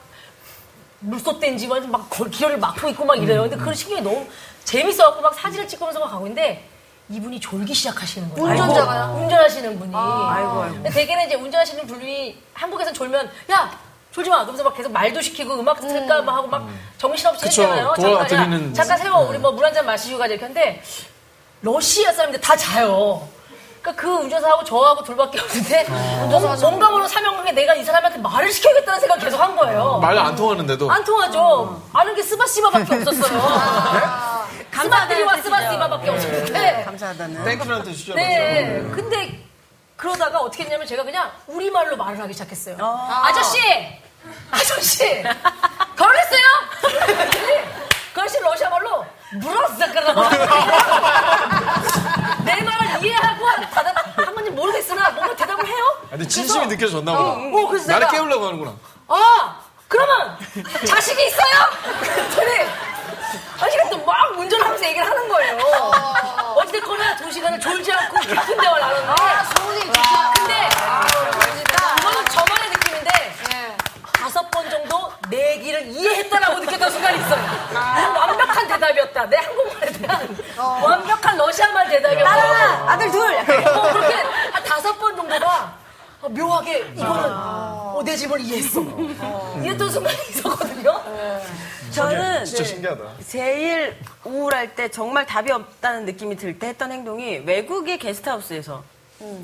[1.00, 3.42] 물솥된지 막 기어를 막고 있고 막 이래요.
[3.42, 4.26] 근데 그런 신경이 너무
[4.64, 6.68] 재밌어갖고 막 사진을 찍으면서 막 가고 있는데
[7.10, 8.48] 이분이 졸기 시작하시는 거예요.
[8.52, 9.04] 운전자가요?
[9.04, 9.92] 아이고, 운전하시는 분이.
[9.94, 10.76] 아이고, 아이고.
[10.76, 13.78] 근데 대개는 이제 운전하시는 분이 한국에선 졸면 야
[14.12, 14.38] 졸지 마.
[14.42, 17.64] 그러면서 막 계속 말도 시키고 음악 틀까 막 하고 막 정신없이 그쵸.
[17.64, 17.94] 했잖아요.
[18.00, 19.28] 잠깐, 야, 도와드리는- 잠깐 세워.
[19.28, 20.82] 우리 뭐 물 한 잔 마시고 가자 이렇게 하는데
[21.62, 23.28] 러시아 사람들 다 자요.
[23.82, 25.86] 그러니까 그 운전사하고 저하고 둘밖에 없는데
[26.30, 29.98] 뭔가, 뭔가 모르는 사명감에 내가 이 사람한테 말을 시켜야겠다는 생각 계속 한 거예요.
[30.00, 31.82] 말 안 통하는데도 안 통하죠.
[31.94, 33.42] 아는 게 спасибо밖에 없었어요.
[34.72, 35.50] 스바드리와 뜻이죠.
[35.50, 36.84] спасибо밖에 없었는데.
[36.86, 37.44] 감사하다는.
[37.44, 38.14] thank you라는 뜻이죠.
[38.14, 38.84] 네.
[38.94, 39.44] 근데
[39.98, 42.76] 그러다가 어떻게 했냐면 제가 그냥 우리말로 말을 하기 시작했어요.
[42.80, 43.60] 아저씨!
[44.52, 45.24] 아저씨!
[45.98, 46.42] 결혼했어요?
[46.82, 47.54] 그랬더니
[48.14, 49.06] 그 아저씨 러시아말로
[49.42, 50.22] 물었어 그러고
[52.46, 55.84] 내 말을 이해하고 대답 한 번쯤 모르겠으나 뭔가 대답을 해요?
[56.10, 57.30] 근데 진심이 그래서- 느껴졌나 보다.
[57.32, 58.74] 어, 그래서 나를 내가- 깨우려고 하는구나.
[59.08, 59.56] 아,
[59.88, 60.38] 그러면
[60.86, 61.70] 자식이 있어요?
[62.00, 62.70] 그랬더니
[63.62, 65.58] 아직도 막 운전하면서 얘기를 하는 거예요.
[66.56, 69.22] 어찌됐거나 두 시간을 졸지 않고 깊은 대화를 나눴는데.
[70.36, 71.71] 근데 이거는 저만의 느낌인데
[74.32, 77.44] 다섯 번 정도 내 얘기를 이해했다라고 느꼈던 순간이 있어요.
[77.70, 79.26] 이건 완벽한 대답이었다.
[79.30, 82.24] 내 한국말에 대한 완벽한 러시아말 대답이었다.
[82.36, 83.36] 딸아, 아들 둘.
[83.36, 84.14] 어, 그렇게
[84.54, 85.74] 한 다섯 번 정도가
[86.22, 88.80] 어, 묘하게 이거는 어, 내 집을 이해했어.
[89.64, 91.04] 이랬던 순간이 있었거든요.
[91.92, 93.04] 저는 진짜 신기하다.
[93.28, 98.82] 제일 우울할 때 정말 답이 없다는 느낌이 들 때 했던 행동이 외국의 게스트하우스에서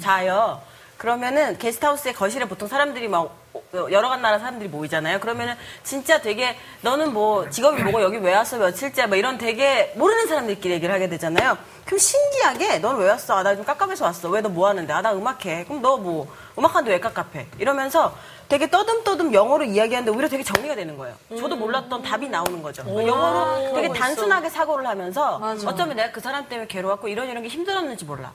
[0.02, 0.62] 자요.
[0.98, 3.32] 그러면은 게스트하우스의 거실에 보통 사람들이 막 어,
[3.74, 5.20] 여러 나라 사람들이 모이잖아요.
[5.20, 10.28] 그러면은 진짜 되게 너는 뭐 직업이 뭐고 여기 왜 왔어 며칠째 뭐 이런 되게 모르는
[10.28, 11.58] 사람들끼리 얘기를 하게 되잖아요.
[11.86, 13.36] 그럼 신기하게 넌 왜 왔어?
[13.38, 14.30] 아, 나 지금 깝깝해서 왔어.
[14.30, 14.92] 왜 너 뭐 하는데?
[14.94, 15.64] 아, 나 음악해.
[15.66, 16.28] 그럼 너 뭐
[16.58, 17.48] 음악하는데 왜 깝깝해?
[17.60, 18.14] 이러면서
[18.50, 21.16] 되게 떠듬떠듬 영어로 이야기하는데 오히려 되게 정리가 되는 거예요.
[21.38, 22.84] 저도 몰랐던 답이 나오는 거죠.
[22.88, 28.06] 영어로 되게 단순하게 사고를 하면서 어쩌면 내가 그 사람 때문에 괴로웠고 이런 이런 게 힘들었는지
[28.06, 28.32] 몰라.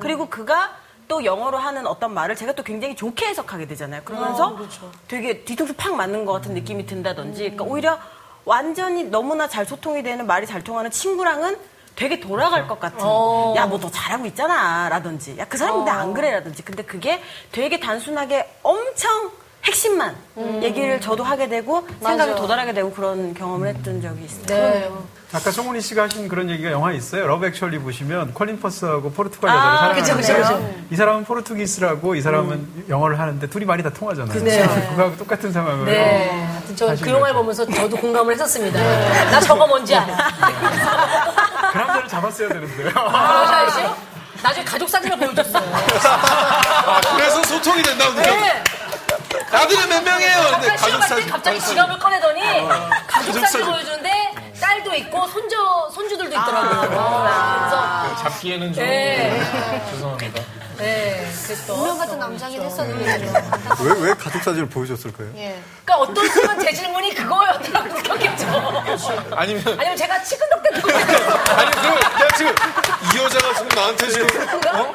[0.00, 0.72] 그리고 그가
[1.08, 4.02] 또 영어로 하는 어떤 말을 제가 또 굉장히 좋게 해석하게 되잖아요.
[4.04, 4.58] 그러면서
[5.08, 7.40] 되게 뒤통수 팍 맞는 것 같은 느낌이 든다든지.
[7.42, 7.98] 그러니까 오히려
[8.44, 11.56] 완전히 너무나 잘 소통이 되는 말이 잘 통하는 친구랑은
[11.94, 12.98] 되게 돌아갈 것 같은.
[13.56, 14.88] 야뭐 너 잘하고 있잖아.
[14.88, 15.36] 라든지.
[15.38, 16.62] 야 그 사람 근데 안 그래 라든지.
[16.62, 19.30] 근데 그게 되게 단순하게 엄청
[19.64, 20.14] 핵심만
[20.62, 24.46] 얘기를 저도 하게 되고 생각에 도달하게 되고 그런 경험을 했던 적이 있어요.
[24.46, 24.90] 네.
[25.36, 27.26] 아까 송은이 씨가 하신 그런 얘기가 영화에 있어요.
[27.26, 32.22] 러브 액츄얼리 보시면 콜린 퍼스하고 포르투갈 아, 여자를 그쵸, 사랑하는데 그쵸, 이 사람은 Portuguese라고 이
[32.22, 34.42] 사람은 영어를 하는데 둘이 말이 다 통하잖아요.
[34.42, 34.66] 네.
[34.88, 36.30] 그거하고 똑같은 상황을 네.
[36.30, 38.80] 하여튼 저그 영화를 보면서 저도 공감을 했었습니다.
[39.30, 40.16] 나 저거 뭔지 알아.
[41.70, 42.90] 그 남자를 잡았어야 되는데요.
[42.94, 43.94] 아?
[44.42, 45.70] 나중에 가족 사진을 보여줬어요.
[45.74, 48.14] 아, 그래서 소통이 된다고.
[48.22, 48.64] 네.
[49.52, 50.40] 아들은 몇 명이에요?
[50.52, 51.30] 근데 시험 가족 갈때 사진.
[51.30, 53.66] 갑자기 지갑을 꺼내더니 가족 가족 사진 사진.
[53.66, 54.10] 보여주는데
[54.60, 55.56] 딸도 있고 손주
[55.94, 56.78] 손주들도 있더라고요.
[56.90, 59.82] 그래서 잡기에는 좀 네.
[59.90, 60.42] 죄송합니다.
[60.78, 61.72] 네, 그랬어.
[61.72, 63.32] 운명 같은 남장이 됐었는데.
[63.80, 65.28] 왜, 왜 가족 사진을 보여줬을까요?
[65.36, 65.58] 예.
[65.86, 68.46] 그러니까 어떤 순간 제 질문이 그거였더라고 웃겼겠죠.
[69.34, 70.92] 아니면 아니면 제가 치근덕대 보고
[71.56, 72.54] 아니 그 내가 지금
[73.14, 74.26] 이 여자가 지금 나한테 지금
[74.74, 74.94] 어?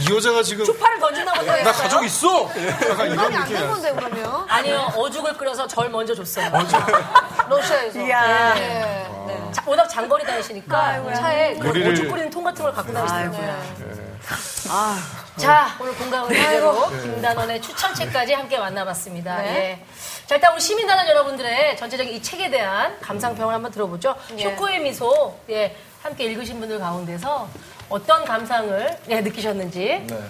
[0.00, 1.62] 이 여자가 지금 초파를 던지나 보다.
[1.62, 2.48] 나 가족 있어.
[2.90, 3.48] 약간 이런 안.
[3.48, 4.44] 된 건데, 그러면.
[4.48, 6.50] 아니요, 어죽을 끓여서 절 먼저 줬어요.
[7.48, 8.00] 러시아에서.
[8.00, 8.54] 이야.
[8.56, 8.60] 예.
[9.26, 9.48] 네.
[9.52, 13.40] 자, 워낙 장거리 다니시니까 차에 그 요리를- 어죽 끓이는 통 같은 걸 갖고 다니시더라고요.
[13.78, 14.10] 네.
[15.36, 19.38] 자, 오늘 공감을 해대로 김단원의 추천책까지 함께 만나봤습니다.
[19.42, 19.48] 네.
[19.80, 19.86] 예.
[20.26, 24.14] 자, 일단 우리 시민단원 여러분들의 전체적인 이 책에 대한 감상평을 한번 들어보죠.
[24.38, 24.42] 예.
[24.42, 27.48] 쇼코의 미소, 예, 함께 읽으신 분들 가운데서
[27.90, 30.06] 어떤 감상을 예, 느끼셨는지.
[30.06, 30.24] 네.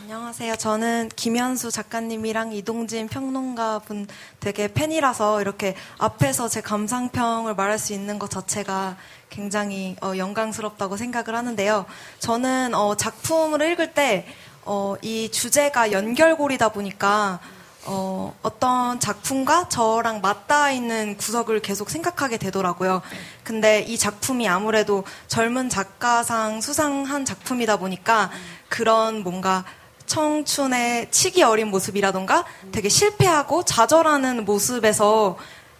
[0.00, 0.56] 안녕하세요.
[0.56, 4.06] 저는 김현수 작가님이랑 이동진 평론가 분
[4.40, 8.96] 되게 팬이라서 이렇게 앞에서 제 감상평을 말할 수 있는 것 자체가
[9.28, 11.84] 굉장히 어, 영광스럽다고 생각을 하는데요.
[12.20, 14.26] 저는 어, 작품을 읽을 때
[14.64, 17.40] 어, 이 주제가 연결고리다 보니까
[17.90, 23.00] 어, 어떤 작품과 저랑 맞닿아 있는 구석을 계속 생각하게 되더라고요.
[23.42, 28.30] 근데 이 작품이 아무래도 젊은 작가상 수상한 작품이다 보니까
[28.68, 29.64] 그런 뭔가
[30.04, 35.38] 청춘의 치기 어린 모습이라던가 되게 실패하고 좌절하는 모습에서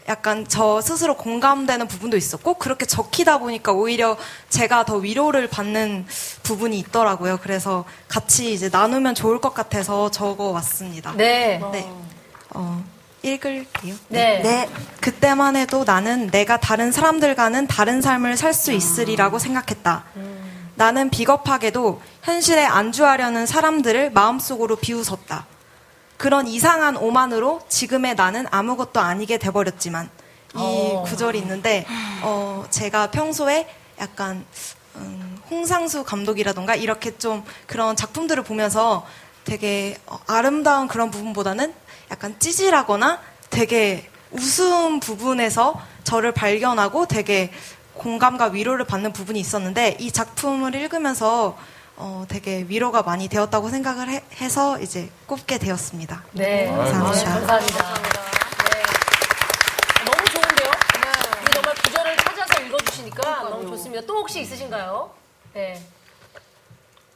[0.09, 4.16] 약간 저 스스로 공감되는 부분도 있었고 그렇게 적히다 보니까 오히려
[4.48, 6.06] 제가 더 위로를 받는
[6.42, 7.38] 부분이 있더라고요.
[7.42, 11.12] 그래서 같이 이제 나누면 좋을 것 같아서 적어 왔습니다.
[11.16, 11.61] 네.
[11.72, 11.86] 네.
[12.54, 12.82] 어,
[13.22, 13.94] 읽을게요.
[14.42, 14.68] 네.
[15.00, 20.04] 그때만 해도 나는 내가 다른 사람들과는 다른 삶을 살 수 있으리라고 생각했다.
[20.76, 25.46] 나는 비겁하게도 현실에 안주하려는 사람들을 마음속으로 비웃었다.
[26.19, 30.11] 그런 이상한 오만으로 지금의 나는 아무것도 아니게 돼버렸지만
[30.55, 31.05] 이 어.
[31.07, 31.87] 구절이 있는데
[32.23, 33.69] 어, 제가 평소에
[34.01, 34.45] 약간
[34.97, 39.07] 음, 홍상수 감독이라던가 이렇게 좀 그런 작품들을 보면서
[39.45, 41.73] 되게 어, 아름다운 그런 부분보다는
[42.11, 47.51] 약간 찌질하거나 되게 우스운 부분에서 저를 발견하고 되게
[47.95, 51.57] 공감과 위로를 받는 부분이 있었는데 이 작품을 읽으면서
[52.01, 56.24] 어, 되게 위로가 많이 되었다고 생각을 해, 서 이제 꼽게 되었습니다.
[56.32, 56.66] 네.
[56.68, 57.30] 감사합니다.
[57.30, 57.94] 아, 감사합니다.
[58.72, 58.82] 네.
[60.05, 60.70] 너무 좋은데요?
[61.42, 64.07] 우리 정말 구절을 찾아서 읽어주시니까 너무 좋습니다.
[64.07, 65.11] 또 혹시 있으신가요?
[65.55, 65.82] 네.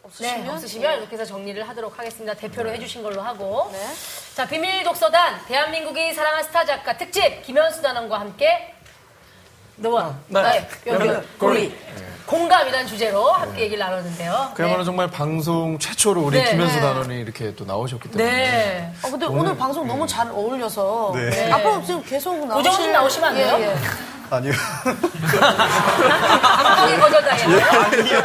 [0.02, 0.44] 없으시면?
[0.44, 2.34] 네, 없으시면 이렇게 해서 정리를 하도록 하겠습니다.
[2.34, 3.70] 대표로 해주신 걸로 하고.
[3.72, 3.94] 네.
[4.34, 8.74] 자, 비밀 독서단, 대한민국이 사랑한 스타 작가 특집, 김현수 단원과 함께,
[9.76, 10.68] 너와, 네.
[10.88, 11.78] 여기, 고리.
[12.32, 14.52] 공감이라는 주제로 함께 얘기를 나눴는데요.
[14.54, 16.50] 그야말로 정말 방송 최초로 우리 네.
[16.50, 16.80] 김현수 네.
[16.80, 18.92] 단원이 이렇게 또 나오셨기 때문에 네.
[19.02, 21.12] 어, 근데 오늘, 방송 너무 잘 어울려서.
[21.14, 21.28] 네.
[21.28, 21.52] 네.
[21.52, 23.56] 앞으로 지금 계속 나오실 고정님 나오시면 안 돼요?
[23.58, 23.76] 예, 예.
[24.30, 24.52] 아니요.
[26.64, 28.22] 감독이 거절당했네요.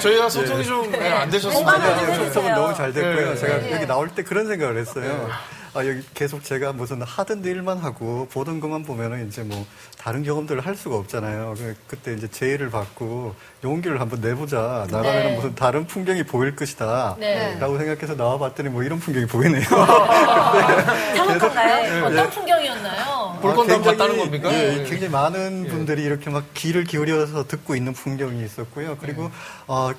[0.00, 1.72] 저희가 소통이 좀 안 되셨습니다.
[1.72, 3.30] 아니요, 소통은 너무 잘 됐고요.
[3.30, 3.36] 네.
[3.36, 3.72] 제가 네.
[3.72, 5.30] 여기 나올 때 그런 생각을 했어요.
[5.72, 9.64] 아, 여기 계속 제가 무슨 하던 일만 하고 보던 것만 보면은 이제 뭐
[9.96, 11.54] 다른 경험들을 할 수가 없잖아요.
[11.56, 14.86] 그- 그때 이제 제의를 받고 용기를 한번 내보자.
[14.90, 15.36] 나가면 네.
[15.36, 17.16] 무슨 다른 풍경이 보일 것이다.
[17.20, 17.56] 네.
[17.60, 19.62] 라고 생각해서 나와봤더니 뭐 이런 풍경이 보이네요.
[21.16, 21.82] 상업한가요?
[21.82, 22.00] 네.
[22.00, 23.38] 어떤 풍경이었나요?
[23.40, 24.52] 볼 건다 굉장히, 봤다는 겁니까?
[24.52, 24.84] 예, 예.
[24.84, 28.98] 굉장히 많은 분들이 이렇게 막 귀를 기울여서 듣고 있는 풍경이 있었고요.
[29.00, 29.30] 그리고
[29.68, 29.92] 어,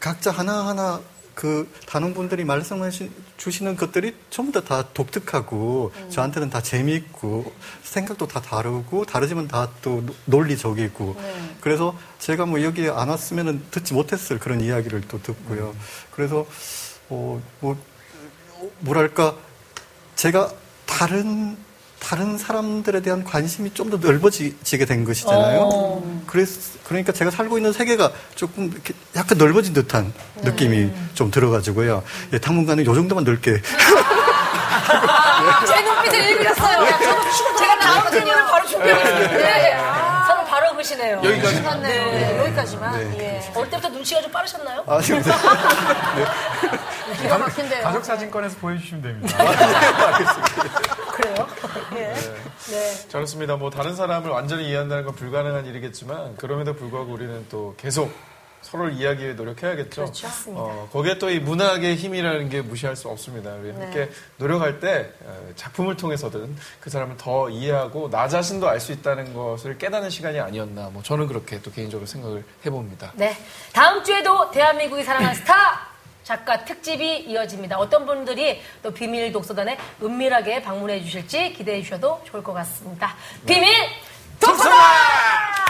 [0.00, 1.00] 각자 하나하나
[1.38, 2.90] 그 단원분들이 말씀해
[3.36, 7.52] 주시는 것들이 전부 다, 다 독특하고 저한테는 다 재미있고
[7.84, 11.16] 생각도 다 다르고 다르지만 다 또 논리적이고.
[11.60, 15.76] 그래서 제가 뭐 여기에 안 왔으면 듣지 못했을 그런 이야기를 또 듣고요.
[16.10, 16.44] 그래서
[17.08, 17.78] 어, 뭐
[18.80, 19.36] 뭐랄까
[20.16, 20.52] 제가
[20.86, 21.56] 다른
[22.08, 26.22] 다른 사람들에 대한 관심이 좀 더 넓어지게 된 것이잖아요.
[26.26, 32.02] 그래서 그러니까 제가 살고 있는 세계가 조금 이렇게 약간 넓어진 듯한 느낌이 좀 들어가지고요.
[32.34, 33.60] 예, 당분간은 요 정도만 넓게.
[35.66, 36.86] 제 눈빛을 읽으셨어요.
[37.58, 38.72] 제가 다음 질문을 바로 있
[40.78, 40.82] 네.
[40.82, 41.16] 그시네요.
[41.24, 41.60] 여기까지.
[41.60, 42.10] 맞네요.
[42.12, 43.18] 네, 여기까지만.
[43.18, 43.52] 예.
[43.54, 44.84] 어릴 때부터 눈치가 좀 빠르셨나요?
[44.86, 45.20] 아, 지금
[47.20, 47.82] 기가 막힌데요.
[47.82, 49.38] 가족 사진 꺼내서 보여주시면 됩니다.
[51.14, 51.48] 그래요?
[51.96, 52.14] 예.
[52.70, 53.08] 네.
[53.08, 53.56] 저렇습니다.
[53.56, 58.12] 뭐 다른 사람을 완전히 이해한다는 건 불가능한 일이겠지만 그럼에도 불구하고 우리는 또 계속
[58.70, 60.02] 서로를 위해 노력해야겠죠.
[60.02, 60.28] 그렇죠.
[60.48, 63.52] 어, 거기에 또 이 문학의 힘이라는 게 무시할 수 없습니다.
[63.54, 63.80] 우리 네.
[63.84, 69.34] 함께 노력할 때 어, 작품을 통해서든 그 사람을 더 이해하고 나 자신도 알 수 있다는
[69.34, 70.90] 것을 깨닫는 시간이 아니었나.
[70.90, 73.12] 뭐 저는 그렇게 또 개인적으로 생각을 해봅니다.
[73.14, 73.36] 네.
[73.72, 75.88] 다음 주에도 대한민국이 사랑하는 스타
[76.24, 77.78] 작가 특집이 이어집니다.
[77.78, 83.14] 어떤 분들이 또 비밀 독서단에 은밀하게 방문해 주실지 기대해 주셔도 좋을 것 같습니다.
[83.46, 83.74] 비밀
[84.40, 85.67] 독서단!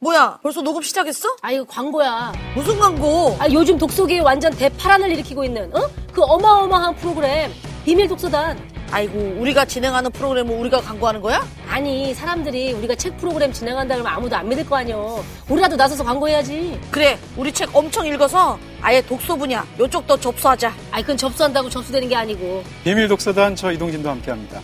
[0.00, 0.38] 뭐야?
[0.42, 1.26] 벌써 녹음 시작했어?
[1.40, 2.32] 아, 이거 광고야.
[2.54, 3.34] 무슨 광고?
[3.38, 5.88] 아, 요즘 독서계에 완전 대파란을 일으키고 있는, 어?
[6.12, 7.50] 그 어마어마한 프로그램.
[7.84, 8.75] 비밀 독서단.
[8.90, 11.46] 아이고, 우리가 진행하는 프로그램을 우리가 광고하는 거야?
[11.68, 15.24] 아니, 사람들이 우리가 책 프로그램 진행한다 그러면 아무도 안 믿을 거 아니여.
[15.48, 16.80] 우리라도 나서서 광고해야지.
[16.90, 20.72] 그래, 우리 책 엄청 읽어서 아예 독서 분야 요쪽도 접수하자.
[20.92, 22.62] 아이, 그건 접수한다고 접수되는 게 아니고.
[22.84, 24.60] 비밀 독서단 저 이동진도 함께합니다.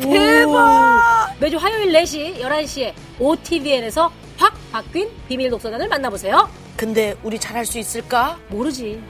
[0.00, 1.34] 대박!
[1.40, 6.48] 매주 화요일 4시, 11시에 OTVN에서 확 바뀐 비밀 독서단을 만나보세요.
[6.76, 8.38] 근데 우리 잘할 수 있을까?
[8.48, 9.00] 모르지.